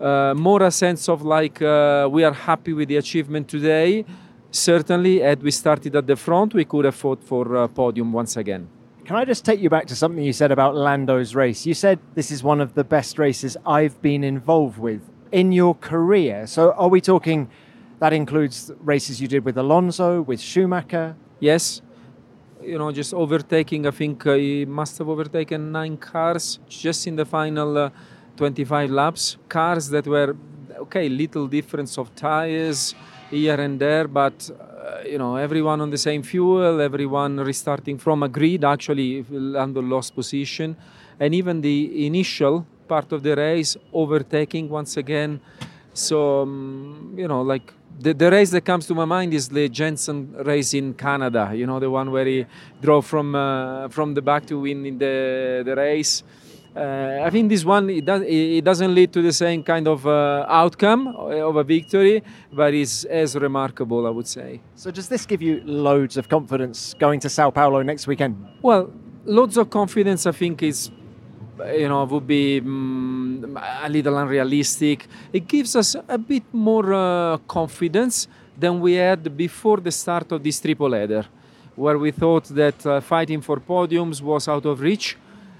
[0.00, 4.04] uh, more a sense of like uh, we are happy with the achievement today.
[4.50, 8.36] Certainly, had we started at the front, we could have fought for a podium once
[8.36, 8.68] again.
[9.04, 11.66] Can I just take you back to something you said about Lando's race?
[11.66, 15.00] You said this is one of the best races I've been involved with
[15.32, 16.46] in your career.
[16.46, 17.48] So, are we talking
[18.00, 21.16] that includes races you did with Alonso, with Schumacher?
[21.40, 21.82] Yes,
[22.68, 23.86] you know, just overtaking.
[23.86, 27.90] I think uh, he must have overtaken nine cars just in the final uh,
[28.36, 29.36] 25 laps.
[29.48, 30.36] Cars that were
[30.78, 32.94] okay, little difference of tires
[33.30, 38.22] here and there, but uh, you know, everyone on the same fuel, everyone restarting from
[38.22, 38.64] a grid.
[38.64, 40.76] Actually, Lando lost position,
[41.18, 45.40] and even the initial part of the race overtaking once again.
[45.94, 49.68] So um, you know, like the, the race that comes to my mind is the
[49.68, 51.52] Jensen race in Canada.
[51.54, 52.46] You know, the one where he
[52.80, 56.22] drove from uh, from the back to win in the the race.
[56.76, 60.06] Uh, I think this one it, does, it doesn't lead to the same kind of
[60.06, 64.60] uh, outcome of a victory, but it's as remarkable, I would say.
[64.76, 68.46] So, does this give you loads of confidence going to Sao Paulo next weekend?
[68.62, 68.92] Well,
[69.24, 70.24] loads of confidence.
[70.24, 70.90] I think is
[71.76, 75.06] you know would be um, a little unrealistic.
[75.32, 80.42] It gives us a bit more uh, confidence than we had before the start of
[80.42, 81.24] this triple header,
[81.76, 85.16] where we thought that uh, fighting for podiums was out of reach,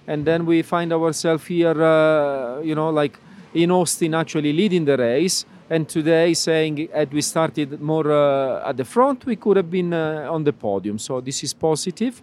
[0.07, 3.19] and then we find ourselves here, uh, you know, like
[3.55, 5.45] in Austin actually leading the race.
[5.71, 9.93] And today, saying had we started more uh, at the front, we could have been
[9.93, 10.99] uh, on the podium.
[10.99, 12.23] So this is positive.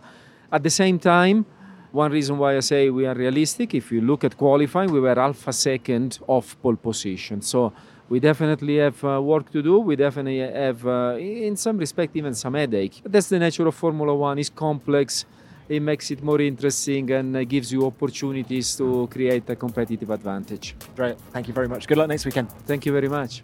[0.52, 1.46] At the same time,
[1.96, 5.18] one reason why I say we are realistic, if you look at qualifying, we were
[5.18, 7.42] alpha second off pole position.
[7.42, 7.72] So
[8.10, 9.80] we definitely have uh, work to do.
[9.80, 13.00] We definitely have, uh, in some respect, even some headache.
[13.02, 14.38] But that's the nature of Formula One.
[14.38, 15.26] It's complex.
[15.70, 20.76] It makes it more interesting and uh, gives you opportunities to create a competitive advantage.
[20.96, 21.18] Great.
[21.32, 21.88] Thank you very much.
[21.88, 22.52] Good luck next weekend.
[22.68, 23.42] Thank you very much.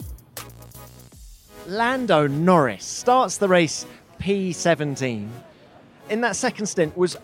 [1.67, 3.85] Lando Norris starts the race
[4.19, 5.29] P17.
[6.09, 7.15] In that second stint was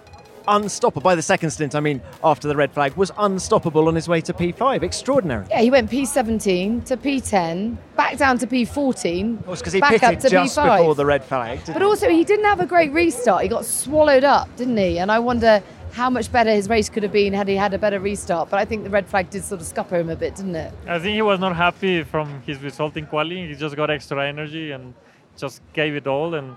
[0.47, 1.01] unstoppable.
[1.01, 4.21] By the second stint, I mean after the red flag, was unstoppable on his way
[4.21, 4.83] to P5.
[4.83, 5.45] Extraordinary.
[5.49, 9.45] Yeah, he went P17 to P10, back down to P14.
[9.45, 10.77] because he back pitted up to just P5.
[10.77, 11.59] before the red flag.
[11.67, 13.43] But also, he didn't have a great restart.
[13.43, 14.99] He got swallowed up, didn't he?
[14.99, 15.61] And I wonder
[15.97, 18.49] how much better his race could have been had he had a better restart.
[18.49, 20.71] But I think the red flag did sort of scupper him a bit, didn't it?
[20.87, 23.47] I think he was not happy from his result in quality.
[23.47, 24.93] He just got extra energy and
[25.35, 26.35] just gave it all.
[26.35, 26.55] And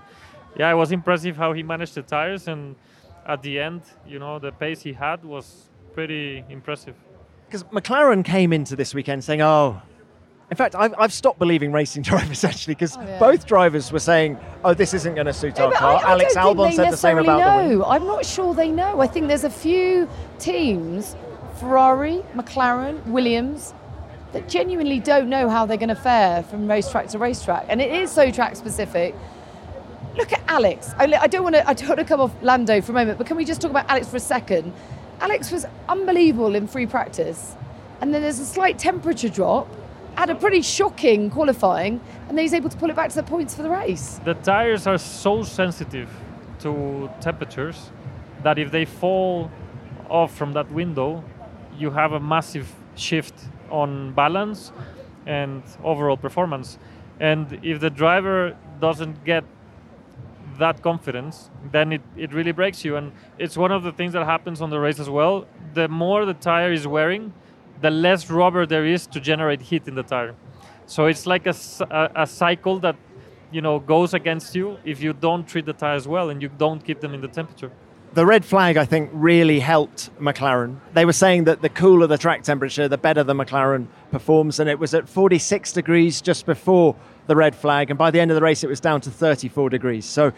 [0.55, 2.47] yeah, it was impressive how he managed the tires.
[2.47, 2.75] And
[3.27, 6.95] at the end, you know, the pace he had was pretty impressive.
[7.47, 9.81] Because McLaren came into this weekend saying, oh,
[10.49, 13.19] in fact, I've, I've stopped believing racing drivers actually because Oh, yeah.
[13.19, 15.95] both drivers were saying, oh, this isn't going to suit No, our car.
[15.97, 17.83] I, I Alex Albon said the same necessarily about the win.
[17.87, 18.99] I'm not sure they know.
[19.01, 21.15] I think there's a few teams,
[21.59, 23.73] Ferrari, McLaren, Williams,
[24.33, 27.91] that genuinely don't know how they're going to fare from racetrack to racetrack, and it
[27.91, 29.13] is so track specific.
[30.15, 30.93] Look at Alex.
[30.97, 31.67] I, don't want to.
[31.67, 33.71] I don't want to come off Lando for a moment, but can we just talk
[33.71, 34.73] about Alex for a second?
[35.21, 37.55] Alex was unbelievable in free practice,
[38.01, 39.67] and then there's a slight temperature drop.
[40.17, 43.23] Had a pretty shocking qualifying, and then he's able to pull it back to the
[43.23, 44.19] points for the race.
[44.25, 46.09] The tires are so sensitive
[46.59, 47.91] to temperatures
[48.43, 49.49] that if they fall
[50.09, 51.23] off from that window,
[51.77, 53.33] you have a massive shift
[53.69, 54.73] on balance
[55.25, 56.77] and overall performance.
[57.19, 59.45] And if the driver doesn't get
[60.57, 62.95] that confidence, then it, it really breaks you.
[62.95, 65.45] And it's one of the things that happens on the race as well.
[65.73, 67.33] The more the tire is wearing,
[67.81, 70.35] the less rubber there is to generate heat in the tire.
[70.85, 71.55] So it's like a,
[71.89, 72.95] a, a cycle that
[73.51, 76.83] you know goes against you if you don't treat the tires well and you don't
[76.83, 77.71] keep them in the temperature.
[78.13, 80.81] The red flag, I think, really helped McLaren.
[80.93, 84.69] They were saying that the cooler the track temperature, the better the McLaren performs, and
[84.69, 86.97] it was at 46 degrees just before
[87.27, 89.69] the red flag, and by the end of the race, it was down to 34
[89.69, 90.05] degrees.
[90.05, 90.33] So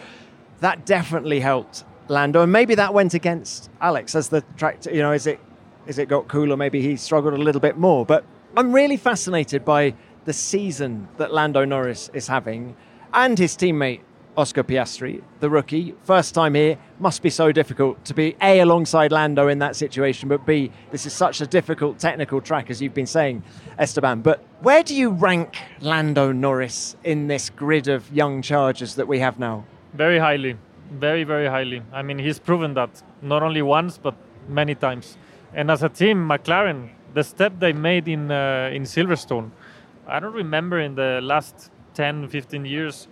[0.59, 4.86] that definitely helped Lando, and maybe that went against Alex as the track.
[4.86, 5.39] You know, is it
[5.88, 6.55] is it got cooler?
[6.55, 8.05] Maybe he struggled a little bit more.
[8.05, 8.23] But
[8.55, 12.75] I'm really fascinated by the season that Lando Norris is having,
[13.15, 14.01] and his teammate
[14.35, 19.11] Oscar Piastri, the rookie, first time here, must be so difficult to be A, alongside
[19.11, 22.95] Lando in that situation, but B, this is such a difficult technical track, as you've
[22.95, 23.43] been saying,
[23.77, 24.21] Esteban.
[24.21, 29.19] But where do you rank Lando Norris in this grid of young chargers that we
[29.19, 29.65] have now?
[29.93, 30.57] Very highly.
[30.89, 31.83] Very, very highly.
[31.91, 34.15] I mean, he's proven that not only once, but
[34.47, 35.17] many times.
[35.53, 39.51] And as a team, McLaren, the step they made in, uh, in Silverstone,
[40.07, 43.07] I don't remember in the last 10, 15 years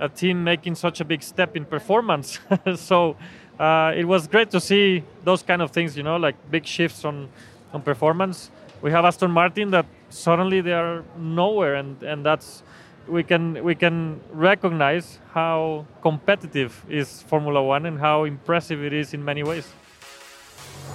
[0.00, 2.40] a team making such a big step in performance.
[2.76, 3.16] so
[3.58, 7.04] uh, it was great to see those kind of things, you know, like big shifts
[7.04, 7.28] on,
[7.72, 8.50] on performance.
[8.82, 12.62] We have Aston Martin that suddenly they are nowhere, and, and that's
[13.06, 19.12] we can we can recognize how competitive is Formula One and how impressive it is
[19.14, 19.68] in many ways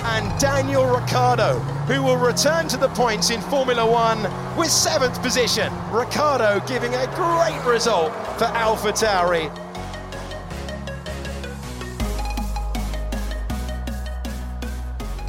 [0.01, 4.21] and Daniel Ricciardo, who will return to the points in Formula One
[4.57, 5.71] with seventh position.
[5.91, 9.49] Ricciardo giving a great result for AlphaTauri.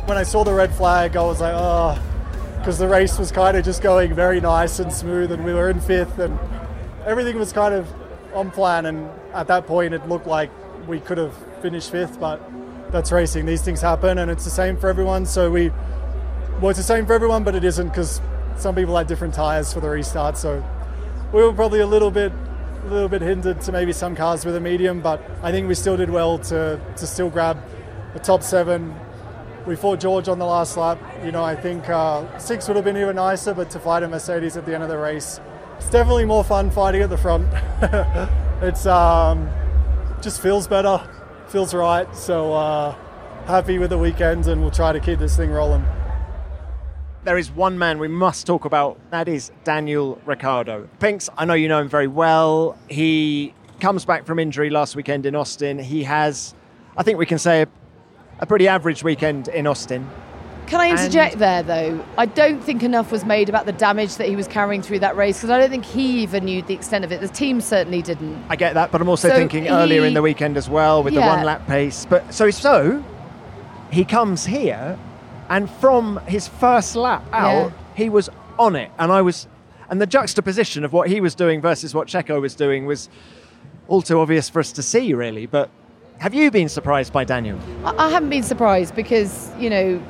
[0.06, 2.00] When I saw the red flag, I was like, oh,
[2.58, 5.68] because the race was kind of just going very nice and smooth, and we were
[5.68, 6.38] in fifth, and
[7.04, 7.88] everything was kind of
[8.34, 8.86] on plan.
[8.86, 10.50] And at that point, it looked like
[10.86, 12.40] we could have finished fifth, but
[12.90, 13.46] that's racing.
[13.46, 15.26] These things happen, and it's the same for everyone.
[15.26, 15.70] So we,
[16.60, 18.20] well, it's the same for everyone, but it isn't because
[18.56, 20.36] some people had different tires for the restart.
[20.36, 20.64] So
[21.32, 22.32] we were probably a little bit,
[22.84, 25.74] a little bit hindered to maybe some cars with a medium, but I think we
[25.74, 27.58] still did well to to still grab
[28.12, 28.94] the top seven.
[29.66, 30.98] We fought George on the last lap.
[31.24, 34.08] You know, I think uh, six would have been even nicer, but to fight a
[34.08, 35.40] Mercedes at the end of the race,
[35.76, 37.48] it's definitely more fun fighting at the front.
[38.62, 39.48] it's um,
[40.22, 41.02] just feels better
[41.48, 42.14] feels right.
[42.14, 42.94] So uh,
[43.46, 45.84] happy with the weekend, and we'll try to keep this thing rolling.
[47.24, 48.98] There is one man we must talk about.
[49.10, 50.88] That is Daniel Ricciardo.
[51.00, 52.78] Pinks, I know you know him very well.
[52.88, 55.78] He comes back from injury last weekend in Austin.
[55.78, 56.54] He has,
[56.96, 57.68] I think we can say, a,
[58.38, 60.08] a pretty average weekend in Austin.
[60.66, 62.04] Can I interject and there, though?
[62.18, 65.16] I don't think enough was made about the damage that he was carrying through that
[65.16, 67.20] race because I don't think he even knew the extent of it.
[67.20, 68.44] The team certainly didn't.
[68.48, 71.02] I get that, but I'm also so thinking he, earlier in the weekend as well
[71.02, 71.20] with yeah.
[71.20, 72.04] the one lap pace.
[72.04, 73.02] But so so
[73.92, 74.98] he comes here,
[75.48, 77.72] and from his first lap out, yeah.
[77.94, 79.46] he was on it, and I was,
[79.88, 83.08] and the juxtaposition of what he was doing versus what Checo was doing was
[83.86, 85.46] all too obvious for us to see, really.
[85.46, 85.70] But
[86.18, 87.60] have you been surprised by Daniel?
[87.84, 90.02] I haven't been surprised because you know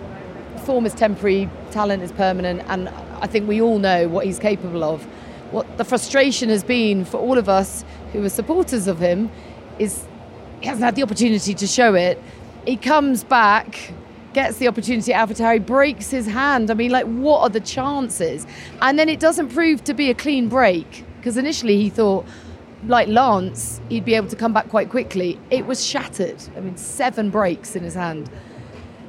[0.66, 2.88] form is temporary, talent is permanent, and
[3.22, 5.04] I think we all know what he's capable of.
[5.52, 9.30] What the frustration has been for all of us who are supporters of him
[9.78, 10.04] is
[10.60, 12.20] he hasn't had the opportunity to show it.
[12.66, 13.92] He comes back,
[14.32, 16.68] gets the opportunity at AlphaTauri, breaks his hand.
[16.68, 18.44] I mean, like, what are the chances?
[18.82, 22.26] And then it doesn't prove to be a clean break because initially he thought,
[22.86, 25.38] like Lance, he'd be able to come back quite quickly.
[25.50, 26.42] It was shattered.
[26.56, 28.28] I mean, seven breaks in his hand.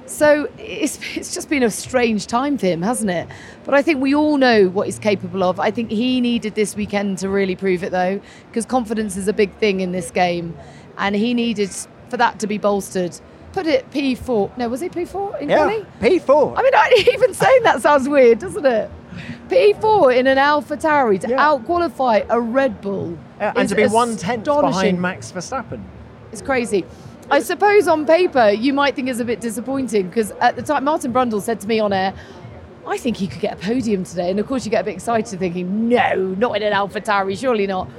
[0.08, 3.28] So it's, it's just been a strange time for him, hasn't it?
[3.66, 5.60] But I think we all know what he's capable of.
[5.60, 9.34] I think he needed this weekend to really prove it, though, because confidence is a
[9.34, 10.58] big thing in this game.
[10.98, 11.70] And he needed
[12.10, 13.20] for that to be bolstered.
[13.52, 14.58] Put it P4.
[14.58, 16.58] No, was it P4 in yeah, P4.
[16.58, 18.90] I mean, I, even saying that sounds weird, doesn't it?
[19.50, 21.38] P4 in an AlphaTauri to yeah.
[21.38, 23.18] outqualify a Red Bull.
[23.40, 25.84] Yeah, and to be one tenth behind Max Verstappen.
[26.32, 26.86] It's crazy.
[27.30, 30.86] I suppose on paper you might think it's a bit disappointing because at the time
[30.86, 32.14] Martin Brundle said to me on air,
[32.86, 34.32] I think he could get a podium today.
[34.32, 37.68] And of course you get a bit excited thinking, no, not in an AlphaTauri, surely
[37.68, 37.90] not.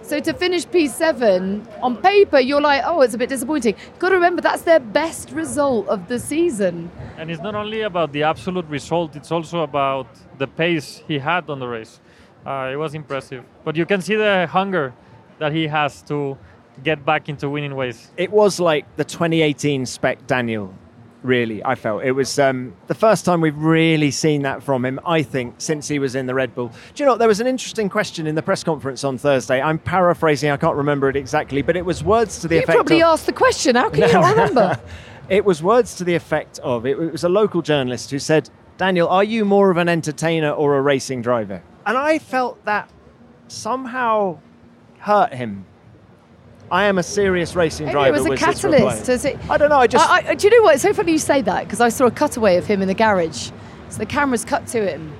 [0.00, 3.74] So to finish P7 on paper, you're like, oh, it's a bit disappointing.
[3.76, 6.90] You've got to remember that's their best result of the season.
[7.18, 10.06] And it's not only about the absolute result; it's also about
[10.38, 12.00] the pace he had on the race.
[12.46, 14.94] Uh, it was impressive, but you can see the hunger
[15.38, 16.38] that he has to
[16.82, 18.10] get back into winning ways.
[18.16, 20.74] It was like the 2018 spec Daniel
[21.22, 22.04] really, I felt.
[22.04, 25.88] It was um, the first time we've really seen that from him, I think, since
[25.88, 26.68] he was in the Red Bull.
[26.94, 29.60] Do you know, there was an interesting question in the press conference on Thursday.
[29.60, 32.76] I'm paraphrasing, I can't remember it exactly, but it was words to the You effect
[32.76, 33.14] probably of.
[33.14, 33.76] asked the question.
[33.76, 34.80] How can you not remember?
[35.28, 38.48] It was words to the effect of it, it was a local journalist who said,
[38.78, 41.62] Daniel, are you more of an entertainer or a racing driver?
[41.84, 42.88] And I felt that
[43.46, 44.38] somehow
[45.00, 45.66] hurt him.
[46.70, 48.16] I am a serious racing Maybe driver.
[48.16, 49.08] it was a catalyst.
[49.08, 49.78] Is it- I don't know.
[49.78, 50.74] I just I, I, do you know what?
[50.74, 52.94] It's so funny you say that because I saw a cutaway of him in the
[52.94, 53.50] garage.
[53.88, 55.12] So the camera's cut to him,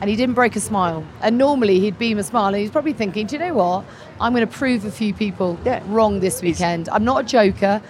[0.00, 1.04] and he didn't break a smile.
[1.20, 3.84] And normally he'd beam a smile, and he's probably thinking, "Do you know what?
[4.20, 5.56] I'm going to prove a few people
[5.86, 6.88] wrong this weekend.
[6.88, 7.80] I'm not a joker.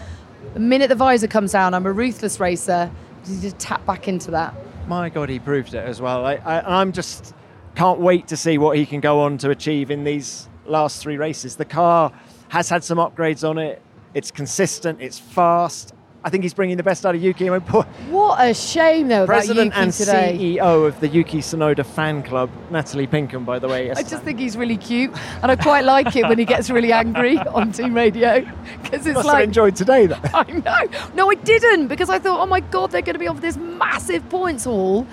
[0.52, 2.90] The minute the visor comes down, I'm a ruthless racer."
[3.26, 4.52] He just tap back into that.
[4.88, 6.26] my God, he proved it as well.
[6.26, 7.34] I, I, I'm just
[7.76, 11.16] can't wait to see what he can go on to achieve in these last three
[11.16, 11.56] races.
[11.56, 12.12] The car
[12.52, 13.80] has had some upgrades on it.
[14.12, 15.00] It's consistent.
[15.00, 15.94] It's fast.
[16.22, 17.48] I think he's bringing the best out of Yuki.
[17.48, 20.36] I mean, What a shame, though, President and today.
[20.38, 23.90] CEO of the Yuki Tsunoda fan club, Natalie Pinkham, by the way.
[23.90, 25.10] I just think he's really cute,
[25.42, 28.46] and I quite like it when he gets really angry on team radio
[28.82, 30.20] because it's Must like have enjoyed today, though.
[30.34, 31.08] I know.
[31.14, 33.56] No, I didn't because I thought, oh my god, they're going to be off this
[33.56, 35.06] massive points haul.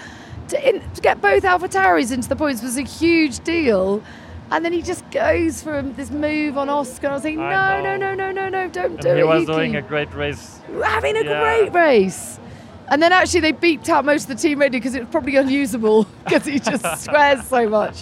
[0.50, 4.04] To, in, to get both AlphaTauris into the points was a huge deal.
[4.52, 7.10] And then he just goes for this move on Oscar.
[7.10, 9.18] I was thinking, no, no, no, no, no, no, don't And do he it.
[9.18, 9.54] He was Yuki.
[9.54, 10.60] doing a great race.
[10.84, 11.40] having a Yeah.
[11.40, 12.40] great race.
[12.88, 15.36] And then actually they beeped out most of the team radio because it was probably
[15.36, 18.02] unusable because he just swears so much.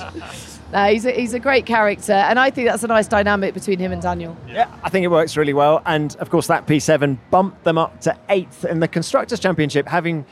[0.72, 3.80] No, he's a, he's a great character, and I think that's a nice dynamic between
[3.80, 4.36] him and Daniel.
[4.50, 5.82] Yeah, I think it works really well.
[5.86, 10.26] And of course, that P7 bumped them up to eighth in the Constructors' Championship, having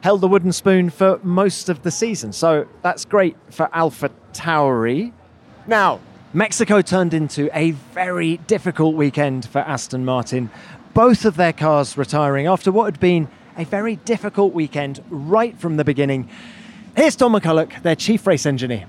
[0.00, 2.32] held the wooden spoon for most of the season.
[2.32, 5.12] So that's great for Alpha Tauri.
[5.66, 6.00] Now,
[6.32, 10.50] Mexico turned into a very difficult weekend for Aston Martin.
[10.92, 15.76] Both of their cars retiring after what had been a very difficult weekend right from
[15.76, 16.28] the beginning.
[16.96, 18.86] Here's Tom McCullough, their chief race engineer.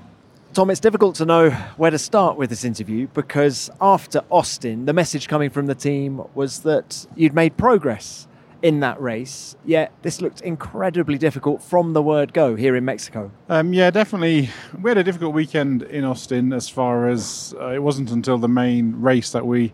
[0.53, 4.93] Tom, it's difficult to know where to start with this interview because after Austin, the
[4.93, 8.27] message coming from the team was that you'd made progress
[8.63, 13.29] in that race, yet this looked incredibly difficult from the word go here in Mexico.
[13.49, 14.49] Um, yeah, definitely.
[14.81, 18.47] We had a difficult weekend in Austin as far as uh, it wasn't until the
[18.47, 19.73] main race that we,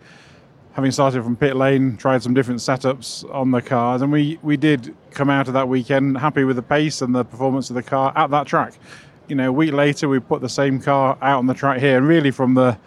[0.74, 4.58] having started from pit lane, tried some different setups on the cars, and we, we
[4.58, 7.84] did come out of that weekend happy with the pace and the performance of the
[7.84, 8.74] car at that track.
[9.28, 11.98] You know, a week later, we put the same car out on the track here,
[11.98, 12.78] and really from the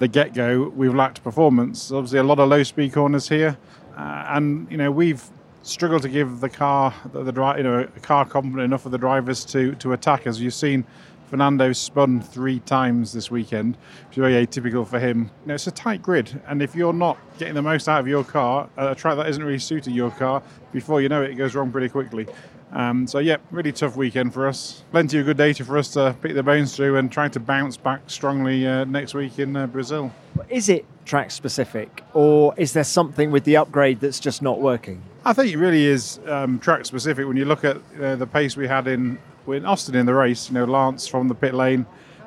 [0.00, 1.92] the get go, we've lacked performance.
[1.92, 3.58] Obviously, a lot of low speed corners here,
[3.96, 5.22] uh, and you know we've
[5.62, 8.98] struggled to give the car the, the you know a car confident enough of the
[8.98, 10.26] drivers to to attack.
[10.26, 10.84] As you've seen,
[11.28, 13.76] Fernando spun three times this weekend,
[14.08, 15.30] which is very atypical for him.
[15.42, 18.08] You know, it's a tight grid, and if you're not getting the most out of
[18.08, 21.34] your car, a track that isn't really suited your car, before you know it, it
[21.34, 22.26] goes wrong pretty quickly.
[22.72, 24.84] Um, so yeah, really tough weekend for us.
[24.92, 27.76] Plenty of good data for us to pick the bones through and try to bounce
[27.76, 30.12] back strongly uh, next week in uh, Brazil.
[30.48, 35.02] Is it track specific, or is there something with the upgrade that's just not working?
[35.24, 37.26] I think it really is um, track specific.
[37.26, 39.18] When you look at uh, the pace we had in
[39.48, 41.86] in Austin in the race, you know, Lance from the pit lane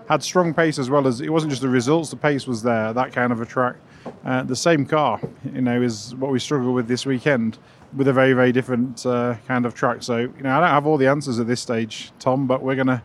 [0.09, 2.91] had strong pace as well as it wasn't just the results; the pace was there.
[2.91, 3.75] That kind of a track.
[4.25, 7.57] Uh, the same car, you know, is what we struggle with this weekend
[7.95, 10.03] with a very very different uh, kind of track.
[10.03, 12.75] So you know, I don't have all the answers at this stage, Tom, but we're
[12.75, 13.03] gonna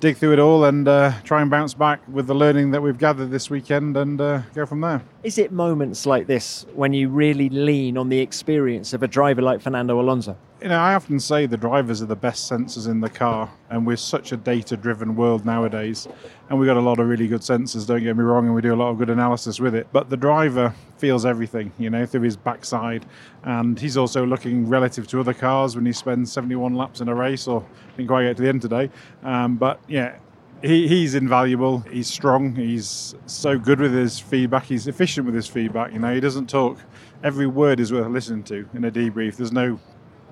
[0.00, 2.98] dig through it all and uh, try and bounce back with the learning that we've
[2.98, 5.02] gathered this weekend and uh, go from there.
[5.22, 9.42] Is it moments like this when you really lean on the experience of a driver
[9.42, 10.36] like Fernando Alonso?
[10.64, 13.86] You know, I often say the drivers are the best sensors in the car, and
[13.86, 16.08] we're such a data driven world nowadays.
[16.48, 18.62] And we've got a lot of really good sensors, don't get me wrong, and we
[18.62, 19.86] do a lot of good analysis with it.
[19.92, 23.04] But the driver feels everything, you know, through his backside.
[23.42, 27.14] And he's also looking relative to other cars when he spends 71 laps in a
[27.14, 27.62] race, or
[27.98, 28.88] didn't quite get to the end today.
[29.22, 30.16] Um, but yeah,
[30.62, 31.80] he, he's invaluable.
[31.80, 32.54] He's strong.
[32.54, 34.64] He's so good with his feedback.
[34.64, 35.92] He's efficient with his feedback.
[35.92, 36.78] You know, he doesn't talk.
[37.22, 39.36] Every word is worth listening to in a debrief.
[39.36, 39.78] There's no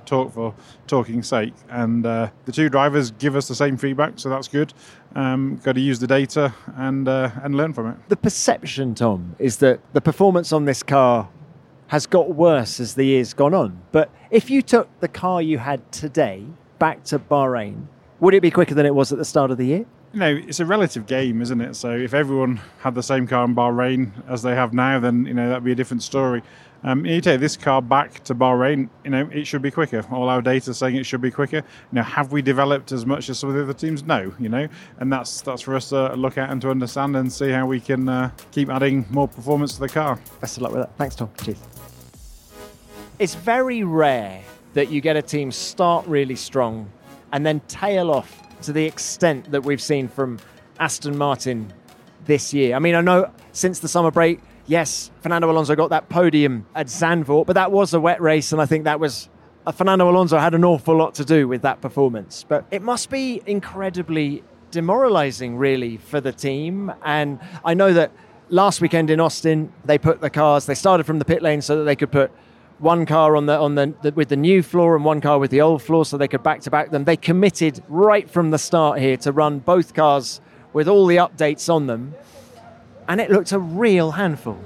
[0.07, 0.55] talk for
[0.87, 1.55] talking's sake.
[1.69, 4.73] And uh, the two drivers give us the same feedback, so that's good.
[5.15, 7.97] Um, got to use the data and uh, and learn from it.
[8.09, 11.29] The perception, Tom, is that the performance on this car
[11.89, 13.83] has got worse as the year's gone on.
[13.93, 16.47] But if you took the car you had today
[16.79, 17.87] back to Bahrain,
[18.19, 19.87] would it be quicker than it was at the start of the year?
[20.13, 21.75] You know, it's a relative game, isn't it?
[21.75, 25.33] So if everyone had the same car in Bahrain as they have now, then you
[25.33, 26.43] know that'd be a different story.
[26.85, 30.05] Um, you take this car back to Bahrain, you know, it should be quicker.
[30.11, 31.59] All our data saying it should be quicker.
[31.59, 34.03] You know, have we developed as much as some of the other teams?
[34.03, 34.67] No, you know,
[34.99, 37.81] and that's that's for us to look at and to understand and see how we
[37.81, 40.19] can uh, keep adding more performance to the car.
[40.41, 40.97] Best of luck with that.
[40.99, 41.31] Thanks, Tom.
[41.43, 41.59] Cheers.
[43.19, 44.43] It's very rare
[44.75, 46.91] that you get a team start really strong
[47.33, 50.39] and then tail off to the extent that we've seen from
[50.79, 51.73] Aston Martin
[52.25, 52.75] this year.
[52.75, 56.87] I mean, I know since the summer break, yes, Fernando Alonso got that podium at
[56.87, 59.29] Zandvoort, but that was a wet race, and I think that was
[59.67, 62.45] uh, Fernando Alonso had an awful lot to do with that performance.
[62.49, 66.93] But it must be incredibly demoralizing, really, for the team.
[67.05, 68.11] And I know that
[68.49, 71.79] last weekend in Austin, they put the cars, they started from the pit lane so
[71.79, 72.33] that they could put
[72.83, 75.51] one car on the on the, the, with the new floor and one car with
[75.51, 77.05] the old floor so they could back to back them.
[77.05, 80.41] They committed right from the start here to run both cars
[80.73, 82.15] with all the updates on them.
[83.09, 84.59] And it looked a real handful.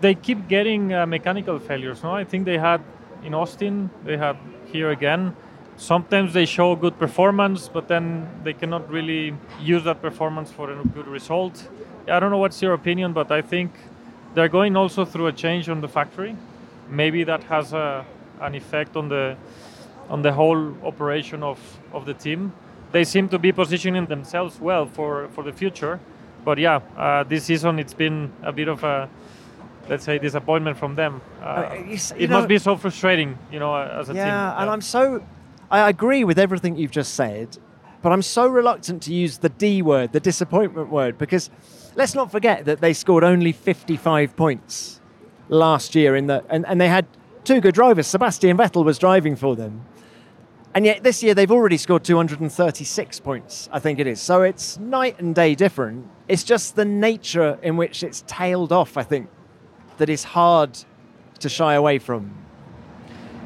[0.00, 2.10] They keep getting uh, mechanical failures no?
[2.12, 2.82] I think they had
[3.22, 4.36] in austin they had
[4.66, 5.36] here again.
[5.76, 10.84] Sometimes they show good performance but then they cannot really use that performance for a
[10.84, 11.68] good result.
[12.08, 13.70] I don't know what's your opinion but i think
[14.34, 16.34] they're going also through a change on the factory
[16.88, 18.04] maybe that has a,
[18.40, 19.36] an effect on the
[20.10, 21.58] on the whole operation of,
[21.92, 22.52] of the team.
[22.90, 26.00] They seem to be positioning themselves well for, for the future.
[26.44, 29.08] But yeah, uh, this season it's been a bit of a
[29.88, 31.20] let's say disappointment from them.
[31.40, 31.74] Uh, Uh,
[32.16, 34.18] it know- must be so frustrating, you know, as a team.
[34.22, 35.22] yeah, and I'm so.
[35.70, 37.56] I agree with everything you've just said,
[38.02, 41.48] but I'm so reluctant to use the D word, the disappointment word, because
[41.96, 45.00] let's not forget that they scored only 55 points
[45.52, 47.06] last year in the, and, and they had
[47.44, 48.06] two good drivers.
[48.06, 49.84] Sebastian Vettel was driving for them.
[50.74, 54.20] And yet this year they've already scored 236 points, I think it is.
[54.20, 56.08] So it's night and day different.
[56.28, 59.28] It's just the nature in which it's tailed off, I think,
[59.98, 60.78] that is hard
[61.40, 62.34] to shy away from.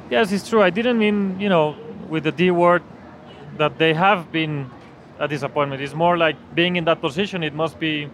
[0.08, 0.62] Yes, it's true.
[0.62, 1.76] I didn't mean, you know,
[2.08, 2.84] with the D word
[3.56, 4.70] that they have been
[5.18, 5.82] a disappointment.
[5.82, 8.08] It's more like being in that position, it must be,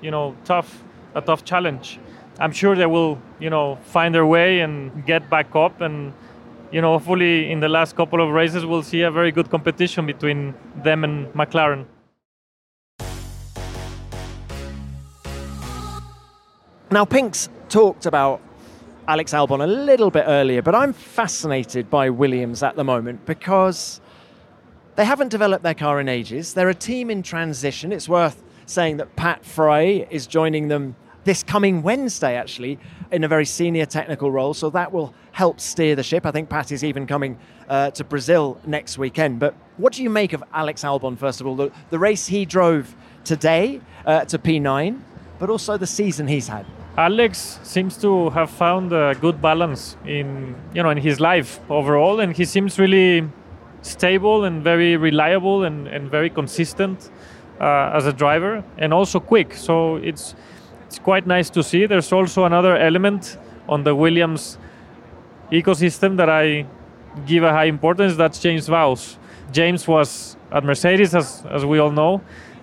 [0.00, 0.82] you know, tough,
[1.14, 2.00] a tough challenge.
[2.38, 6.12] I'm sure they will, you know, find their way and get back up and
[6.72, 10.04] you know, hopefully in the last couple of races we'll see a very good competition
[10.06, 11.86] between them and McLaren.
[16.90, 18.40] Now, Pink's talked about
[19.08, 24.00] Alex Albon a little bit earlier, but I'm fascinated by Williams at the moment because
[24.96, 26.54] they haven't developed their car in ages.
[26.54, 27.92] They're a team in transition.
[27.92, 30.96] It's worth saying that Pat Fry is joining them
[31.26, 32.78] this coming Wednesday, actually,
[33.10, 34.54] in a very senior technical role.
[34.54, 36.24] So that will help steer the ship.
[36.24, 37.36] I think Pat is even coming
[37.68, 39.40] uh, to Brazil next weekend.
[39.40, 41.56] But what do you make of Alex Albon, first of all?
[41.56, 45.00] The, the race he drove today uh, to P9,
[45.38, 46.64] but also the season he's had.
[46.96, 52.20] Alex seems to have found a good balance in you know in his life overall,
[52.20, 53.28] and he seems really
[53.82, 57.10] stable and very reliable and, and very consistent
[57.60, 59.52] uh, as a driver, and also quick.
[59.54, 60.34] So it's
[60.86, 61.86] it's quite nice to see.
[61.86, 64.58] There's also another element on the Williams
[65.50, 66.66] ecosystem that I
[67.26, 68.16] give a high importance.
[68.16, 69.16] That's James Vowles.
[69.52, 72.20] James was at Mercedes, as as we all know,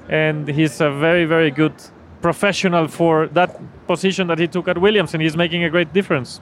[0.09, 1.73] and he's a very very good
[2.21, 6.41] professional for that position that he took at Williams, and he's making a great difference.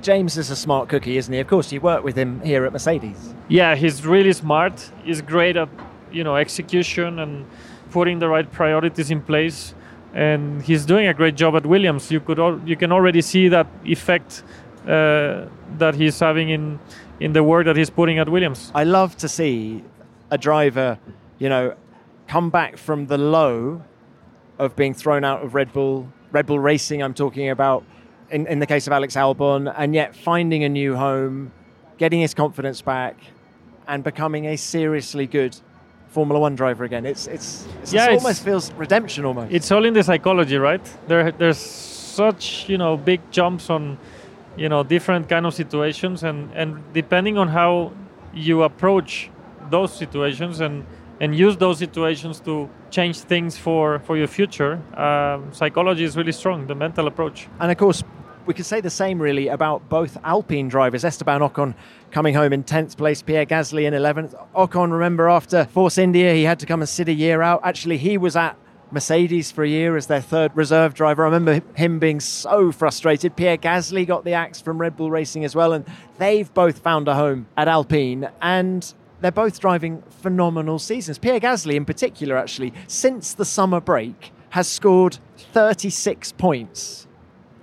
[0.00, 1.40] James is a smart cookie, isn't he?
[1.40, 3.34] Of course, you work with him here at Mercedes.
[3.48, 4.92] Yeah, he's really smart.
[5.04, 5.68] He's great at
[6.12, 7.46] you know execution and
[7.90, 9.74] putting the right priorities in place,
[10.14, 12.10] and he's doing a great job at Williams.
[12.10, 14.42] You could al- you can already see that effect
[14.84, 15.46] uh,
[15.76, 16.78] that he's having in
[17.20, 18.70] in the work that he's putting at Williams.
[18.74, 19.84] I love to see
[20.30, 20.98] a driver,
[21.38, 21.74] you know,
[22.26, 23.82] come back from the low
[24.58, 27.84] of being thrown out of Red Bull, Red Bull Racing, I'm talking about,
[28.30, 31.52] in, in the case of Alex Albon, and yet finding a new home,
[31.96, 33.16] getting his confidence back,
[33.86, 35.56] and becoming a seriously good
[36.18, 37.06] Formula One driver again.
[37.06, 37.48] It's it's,
[37.82, 39.52] it's Yeah, it it's- almost feels redemption almost.
[39.52, 40.84] It's all in the psychology, right?
[41.08, 41.62] There, there's
[42.22, 43.82] such you know big jumps on
[44.56, 47.92] you know different kind of situations, and and depending on how
[48.48, 49.30] you approach
[49.70, 50.84] those situations and
[51.20, 56.32] and use those situations to change things for for your future, um, psychology is really
[56.32, 56.66] strong.
[56.66, 57.48] The mental approach.
[57.60, 58.02] And of course,
[58.48, 61.04] we could say the same really about both Alpine drivers.
[61.04, 61.74] Esteban Ocon
[62.10, 64.34] coming home in 10th place, Pierre Gasly in 11th.
[64.54, 67.60] Ocon, remember, after Force India, he had to come and sit a year out.
[67.62, 68.56] Actually, he was at
[68.90, 71.24] Mercedes for a year as their third reserve driver.
[71.24, 73.36] I remember him being so frustrated.
[73.36, 75.84] Pierre Gasly got the axe from Red Bull Racing as well, and
[76.16, 78.30] they've both found a home at Alpine.
[78.40, 81.18] And they're both driving phenomenal seasons.
[81.18, 85.18] Pierre Gasly, in particular, actually, since the summer break, has scored
[85.52, 87.07] 36 points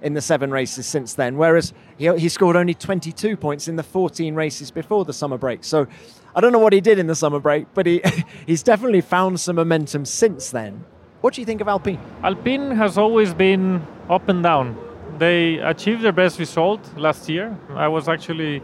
[0.01, 3.83] in the seven races since then, whereas he, he scored only 22 points in the
[3.83, 5.63] 14 races before the summer break.
[5.63, 5.87] So
[6.35, 8.01] I don't know what he did in the summer break, but he,
[8.45, 10.83] he's definitely found some momentum since then.
[11.21, 11.99] What do you think of Alpine?
[12.23, 14.77] Alpine has always been up and down.
[15.17, 17.57] They achieved their best result last year.
[17.69, 18.61] I was actually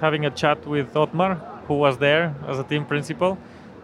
[0.00, 1.34] having a chat with Otmar,
[1.66, 3.38] who was there as a team principal.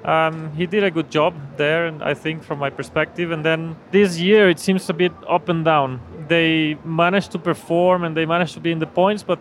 [0.05, 3.33] Um, he did a good job there, and I think from my perspective.
[3.33, 6.01] And then this year it seems a bit up and down.
[6.29, 9.39] They managed to perform and they managed to be in the points, but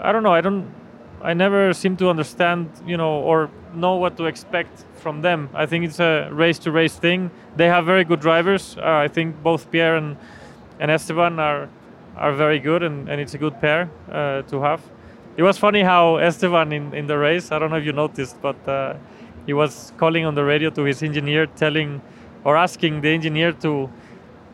[0.00, 0.32] I don't know.
[0.32, 0.74] I don't.
[1.22, 5.50] I never seem to understand, you know, or know what to expect from them.
[5.52, 7.30] I think it's a race-to-race thing.
[7.56, 8.76] They have very good drivers.
[8.78, 10.16] Uh, I think both Pierre and,
[10.78, 11.68] and Esteban are
[12.16, 14.80] are very good, and, and it's a good pair uh, to have.
[15.36, 17.52] It was funny how Esteban in, in the race.
[17.52, 18.94] I don't know if you noticed, but uh,
[19.46, 22.00] he was calling on the radio to his engineer, telling
[22.44, 23.90] or asking the engineer to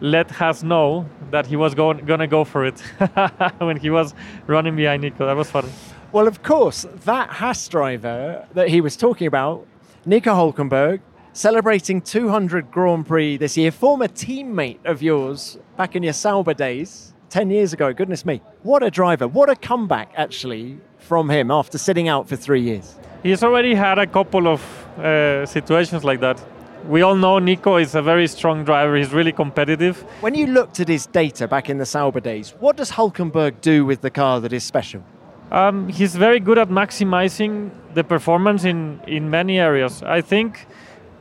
[0.00, 2.80] let Haas know that he was going gonna go for it
[3.58, 4.14] when he was
[4.46, 5.26] running behind Nico.
[5.26, 5.70] That was funny.
[6.12, 9.66] Well, of course, that Haas driver that he was talking about,
[10.04, 11.00] Nico Hulkenberg,
[11.32, 17.12] celebrating 200 Grand Prix this year, former teammate of yours back in your Sauber days,
[17.30, 17.92] 10 years ago.
[17.92, 18.40] Goodness me.
[18.62, 19.28] What a driver.
[19.28, 22.96] What a comeback, actually, from him after sitting out for three years.
[23.26, 24.62] He's already had a couple of
[24.98, 26.40] uh, situations like that.
[26.86, 28.94] We all know Nico is a very strong driver.
[28.94, 30.00] He's really competitive.
[30.20, 33.84] When you looked at his data back in the Sauber days, what does Hulkenberg do
[33.84, 35.02] with the car that is special?
[35.50, 40.04] Um, he's very good at maximizing the performance in, in many areas.
[40.04, 40.68] I think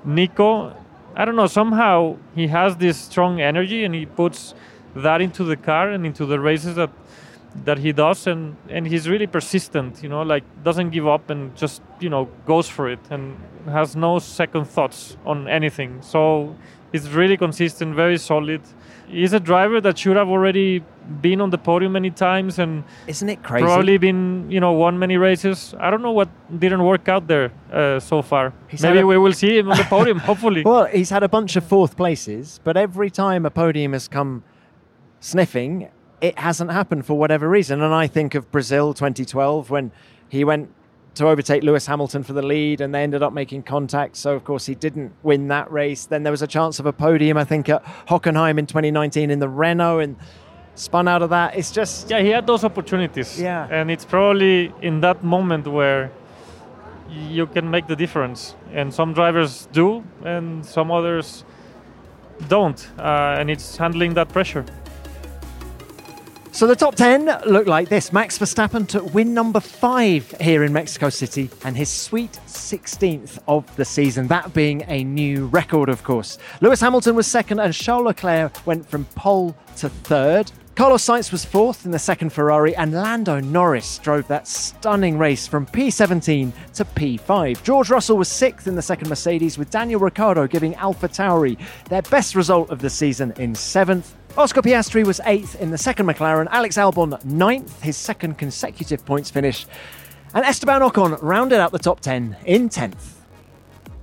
[0.03, 0.75] Nico,
[1.15, 4.53] I don't know, somehow he has this strong energy and he puts
[4.95, 6.91] that into the car and into the races that
[7.63, 11.55] that he does and and he's really persistent you know like doesn't give up and
[11.55, 16.01] just you know goes for it and has no second thoughts on anything.
[16.01, 16.55] So
[16.91, 18.61] he's really consistent very solid.
[19.07, 20.83] He's a driver that should have already
[21.21, 23.63] been on the podium many times and isn't it crazy?
[23.65, 25.73] probably been you know won many races.
[25.79, 26.29] I don't know what
[26.59, 28.53] didn't work out there uh, so far.
[28.67, 30.63] He's maybe a- we will see him on the podium hopefully.
[30.63, 34.43] Well, he's had a bunch of fourth places, but every time a podium has come
[35.19, 35.89] sniffing,
[36.22, 37.82] it hasn't happened for whatever reason.
[37.82, 39.91] And I think of Brazil 2012 when
[40.30, 40.70] he went
[41.16, 44.18] to overtake Lewis Hamilton for the lead and they ended up making contact.
[44.18, 46.05] So, of course, he didn't win that race.
[46.05, 49.39] Then there was a chance of a podium, I think, at Hockenheim in 2019 in
[49.39, 50.18] the Renault and
[50.76, 51.55] spun out of that.
[51.55, 52.09] It's just.
[52.09, 53.39] Yeah, he had those opportunities.
[53.39, 53.68] Yeah.
[53.72, 56.11] And it's probably in that moment where
[57.09, 58.55] you can make the difference.
[58.74, 61.45] And some drivers do, and some others
[62.49, 62.89] don't.
[62.99, 64.66] Uh, and it's handling that pressure.
[66.55, 68.13] So the top 10 look like this.
[68.13, 73.75] Max Verstappen took win number five here in Mexico City and his sweet 16th of
[73.75, 76.37] the season, that being a new record, of course.
[76.61, 80.49] Lewis Hamilton was second and Charles Leclerc went from pole to third.
[80.75, 85.47] Carlos Sainz was fourth in the second Ferrari, and Lando Norris drove that stunning race
[85.47, 87.63] from P17 to P5.
[87.63, 91.57] George Russell was sixth in the second Mercedes, with Daniel Ricciardo giving Alpha Tauri
[91.89, 94.15] their best result of the season in seventh.
[94.38, 99.31] Oscar Piastri was eighth in the second McLaren, Alex Albon ninth, his second consecutive points
[99.31, 99.65] finish,
[100.33, 103.13] and Esteban Ocon rounded out the top 10 in 10th.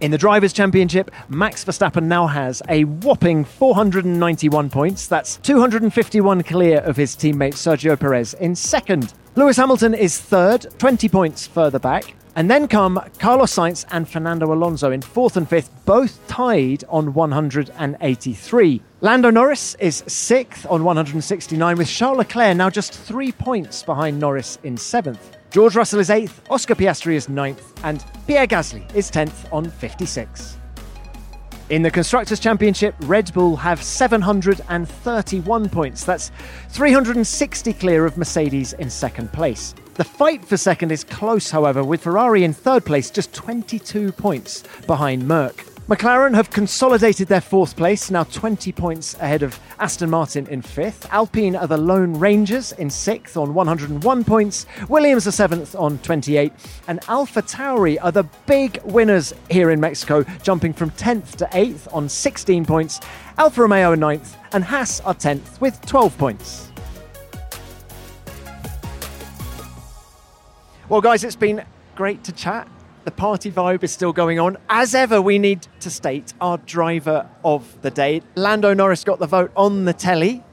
[0.00, 5.06] In the Drivers' Championship, Max Verstappen now has a whopping 491 points.
[5.06, 9.12] That's 251 clear of his teammate Sergio Perez in second.
[9.36, 12.14] Lewis Hamilton is third, 20 points further back.
[12.34, 17.12] And then come Carlos Sainz and Fernando Alonso in fourth and fifth, both tied on
[17.12, 18.82] 183.
[19.02, 24.58] Lando Norris is sixth on 169, with Charles Leclerc now just three points behind Norris
[24.62, 25.36] in seventh.
[25.50, 30.56] George Russell is eighth, Oscar Piastri is ninth, and Pierre Gasly is 10th on 56.
[31.68, 36.04] In the Constructors' Championship, Red Bull have 731 points.
[36.04, 36.30] That's
[36.70, 39.74] 360 clear of Mercedes in second place.
[39.94, 44.64] The fight for second is close, however, with Ferrari in third place, just 22 points
[44.86, 45.66] behind Merc.
[45.86, 51.06] McLaren have consolidated their fourth place, now 20 points ahead of Aston Martin in fifth.
[51.12, 54.64] Alpine are the Lone Rangers in sixth on 101 points.
[54.88, 56.52] Williams are seventh on 28.
[56.88, 61.92] And Alpha Tauri are the big winners here in Mexico, jumping from 10th to 8th
[61.92, 63.00] on 16 points.
[63.36, 66.71] Alfa Romeo are 9th, and Haas are 10th with 12 points.
[70.92, 71.64] Well, guys, it's been
[71.94, 72.68] great to chat.
[73.04, 74.58] The party vibe is still going on.
[74.68, 78.20] As ever, we need to state our driver of the day.
[78.34, 80.44] Lando Norris got the vote on the telly.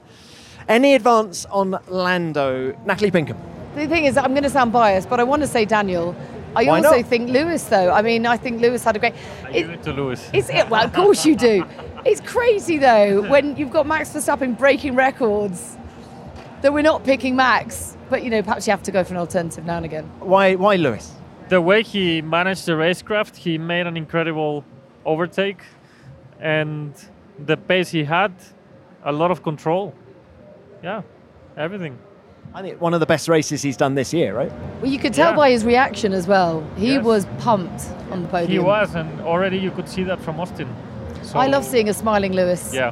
[0.70, 2.74] Any advance on Lando?
[2.86, 3.38] Natalie Pinkham.
[3.76, 6.16] The thing is, I'm going to sound biased, but I want to say Daniel.
[6.56, 7.06] I Why also not?
[7.08, 7.92] think Lewis, though.
[7.92, 9.16] I mean, I think Lewis had a great.
[9.44, 10.30] I give it to Lewis.
[10.32, 10.70] It's it.
[10.70, 11.66] Well, of course you do.
[12.06, 15.76] It's crazy though when you've got Max Verstappen breaking records
[16.62, 17.98] that we're not picking Max.
[18.10, 20.06] But you know, perhaps you have to go for an alternative now and again.
[20.20, 20.56] Why?
[20.56, 21.14] Why Lewis?
[21.50, 24.64] the way he managed the racecraft, he made an incredible
[25.04, 25.62] overtake,
[26.40, 26.94] and
[27.44, 28.32] the pace he had,
[29.04, 29.94] a lot of control.
[30.84, 31.02] Yeah,
[31.58, 31.98] everything.
[32.54, 34.52] I think one of the best races he's done this year, right?
[34.82, 35.38] Well, you could tell Yeah.
[35.38, 36.64] by his reaction as well.
[36.78, 37.04] He Yes.
[37.04, 38.52] was pumped on the podium.
[38.52, 40.68] He was, and already you could see that from Austin.
[41.24, 42.74] So, I love seeing a smiling Lewis.
[42.74, 42.92] Yeah,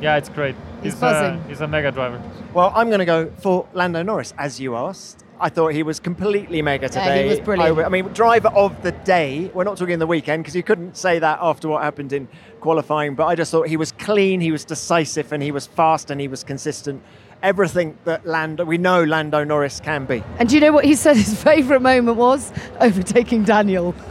[0.00, 0.54] yeah, it's great.
[0.82, 1.44] He's a, uh, buzzing.
[1.48, 2.20] he's a mega driver.
[2.54, 5.24] Well, I'm going to go for Lando Norris, as you asked.
[5.40, 7.28] I thought he was completely mega Yeah, he today.
[7.28, 7.78] was brilliant.
[7.80, 9.50] I, I mean, driver of the day.
[9.52, 12.28] We're not talking the weekend because you couldn't say that after what happened in
[12.60, 13.16] qualifying.
[13.16, 16.20] But I just thought he was clean, he was decisive, and he was fast, and
[16.20, 17.02] he was consistent.
[17.42, 20.22] Everything that Lando, we know Lando Norris can be.
[20.38, 22.52] And do you know what he said his favourite moment was?
[22.80, 23.92] Overtaking Daniel.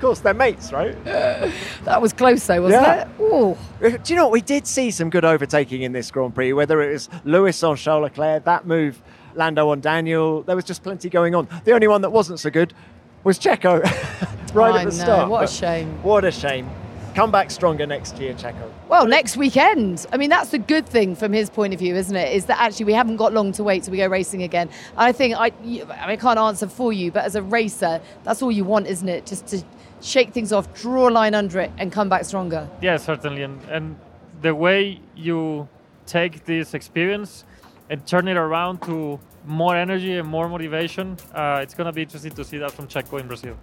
[0.00, 0.96] Of course, they're mates, right?
[1.04, 3.02] that was close though, wasn't Yeah.
[3.02, 3.20] it?
[3.20, 3.54] Ooh.
[3.82, 4.32] Do you know what?
[4.32, 7.76] We did see some good overtaking in this Grand Prix, whether it was Lewis on
[7.76, 9.02] Charles Leclerc, that move,
[9.34, 10.40] Lando on Daniel.
[10.42, 11.48] There was just plenty going on.
[11.64, 12.72] The only one that wasn't so good
[13.24, 13.82] was Checo
[14.54, 15.28] right I at the know, start.
[15.28, 16.02] what a shame.
[16.02, 16.70] What a shame.
[17.14, 18.70] Come back stronger next year, Checo.
[18.90, 20.04] Well, next weekend.
[20.12, 22.34] I mean, that's the good thing from his point of view, isn't it?
[22.34, 24.68] Is that actually we haven't got long to wait till we go racing again.
[24.96, 25.52] I think I,
[25.90, 29.26] I, can't answer for you, but as a racer, that's all you want, isn't it?
[29.26, 29.62] Just to
[30.00, 32.68] shake things off, draw a line under it, and come back stronger.
[32.82, 33.44] Yeah, certainly.
[33.44, 33.96] And, and
[34.42, 35.68] the way you
[36.04, 37.44] take this experience
[37.90, 42.02] and turn it around to more energy and more motivation, uh, it's going to be
[42.02, 43.56] interesting to see that from Checo in Brazil.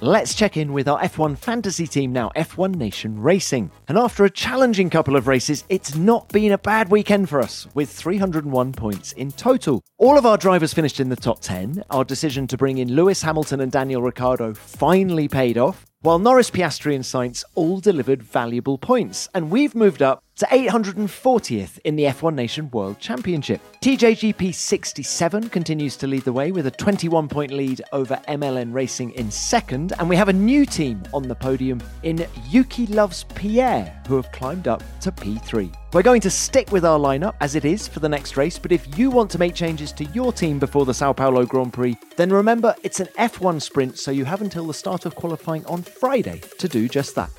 [0.00, 3.70] Let's check in with our F1 fantasy team now, F1 Nation Racing.
[3.86, 7.68] And after a challenging couple of races, it's not been a bad weekend for us,
[7.74, 9.82] with 301 points in total.
[9.98, 11.84] All of our drivers finished in the top 10.
[11.90, 16.50] Our decision to bring in Lewis Hamilton and Daniel Ricciardo finally paid off, while Norris,
[16.50, 19.28] Piastri, and Sainz all delivered valuable points.
[19.32, 23.60] And we've moved up to 840th in the F1 Nation World Championship.
[23.80, 29.12] TJGP 67 continues to lead the way with a 21 point lead over MLN Racing
[29.12, 34.02] in second, and we have a new team on the podium in Yuki Loves Pierre,
[34.08, 35.72] who have climbed up to P3.
[35.92, 38.72] We're going to stick with our lineup as it is for the next race, but
[38.72, 41.96] if you want to make changes to your team before the Sao Paulo Grand Prix,
[42.16, 45.82] then remember it's an F1 sprint, so you have until the start of qualifying on
[45.82, 47.30] Friday to do just that.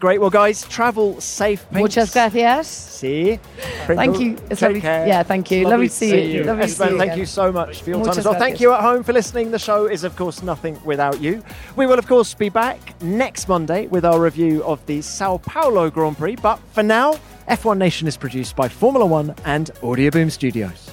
[0.00, 0.20] Great.
[0.20, 1.64] Well, guys, travel safe.
[1.70, 2.66] Muchas gracias.
[2.66, 3.38] See.
[3.86, 4.36] Thank you.
[4.50, 5.06] It's Take lovely- care.
[5.06, 5.62] yeah, thank you.
[5.62, 6.44] It's Lovely to see you.
[6.44, 8.34] Lovely to see you thank you so much for your time as well.
[8.34, 9.50] Thank you at home for listening.
[9.50, 11.42] The show is, of course, nothing without you.
[11.76, 15.90] We will, of course, be back next Monday with our review of the Sao Paulo
[15.90, 16.36] Grand Prix.
[16.36, 17.14] But for now,
[17.48, 20.90] F1 Nation is produced by Formula One and Audioboom Studios.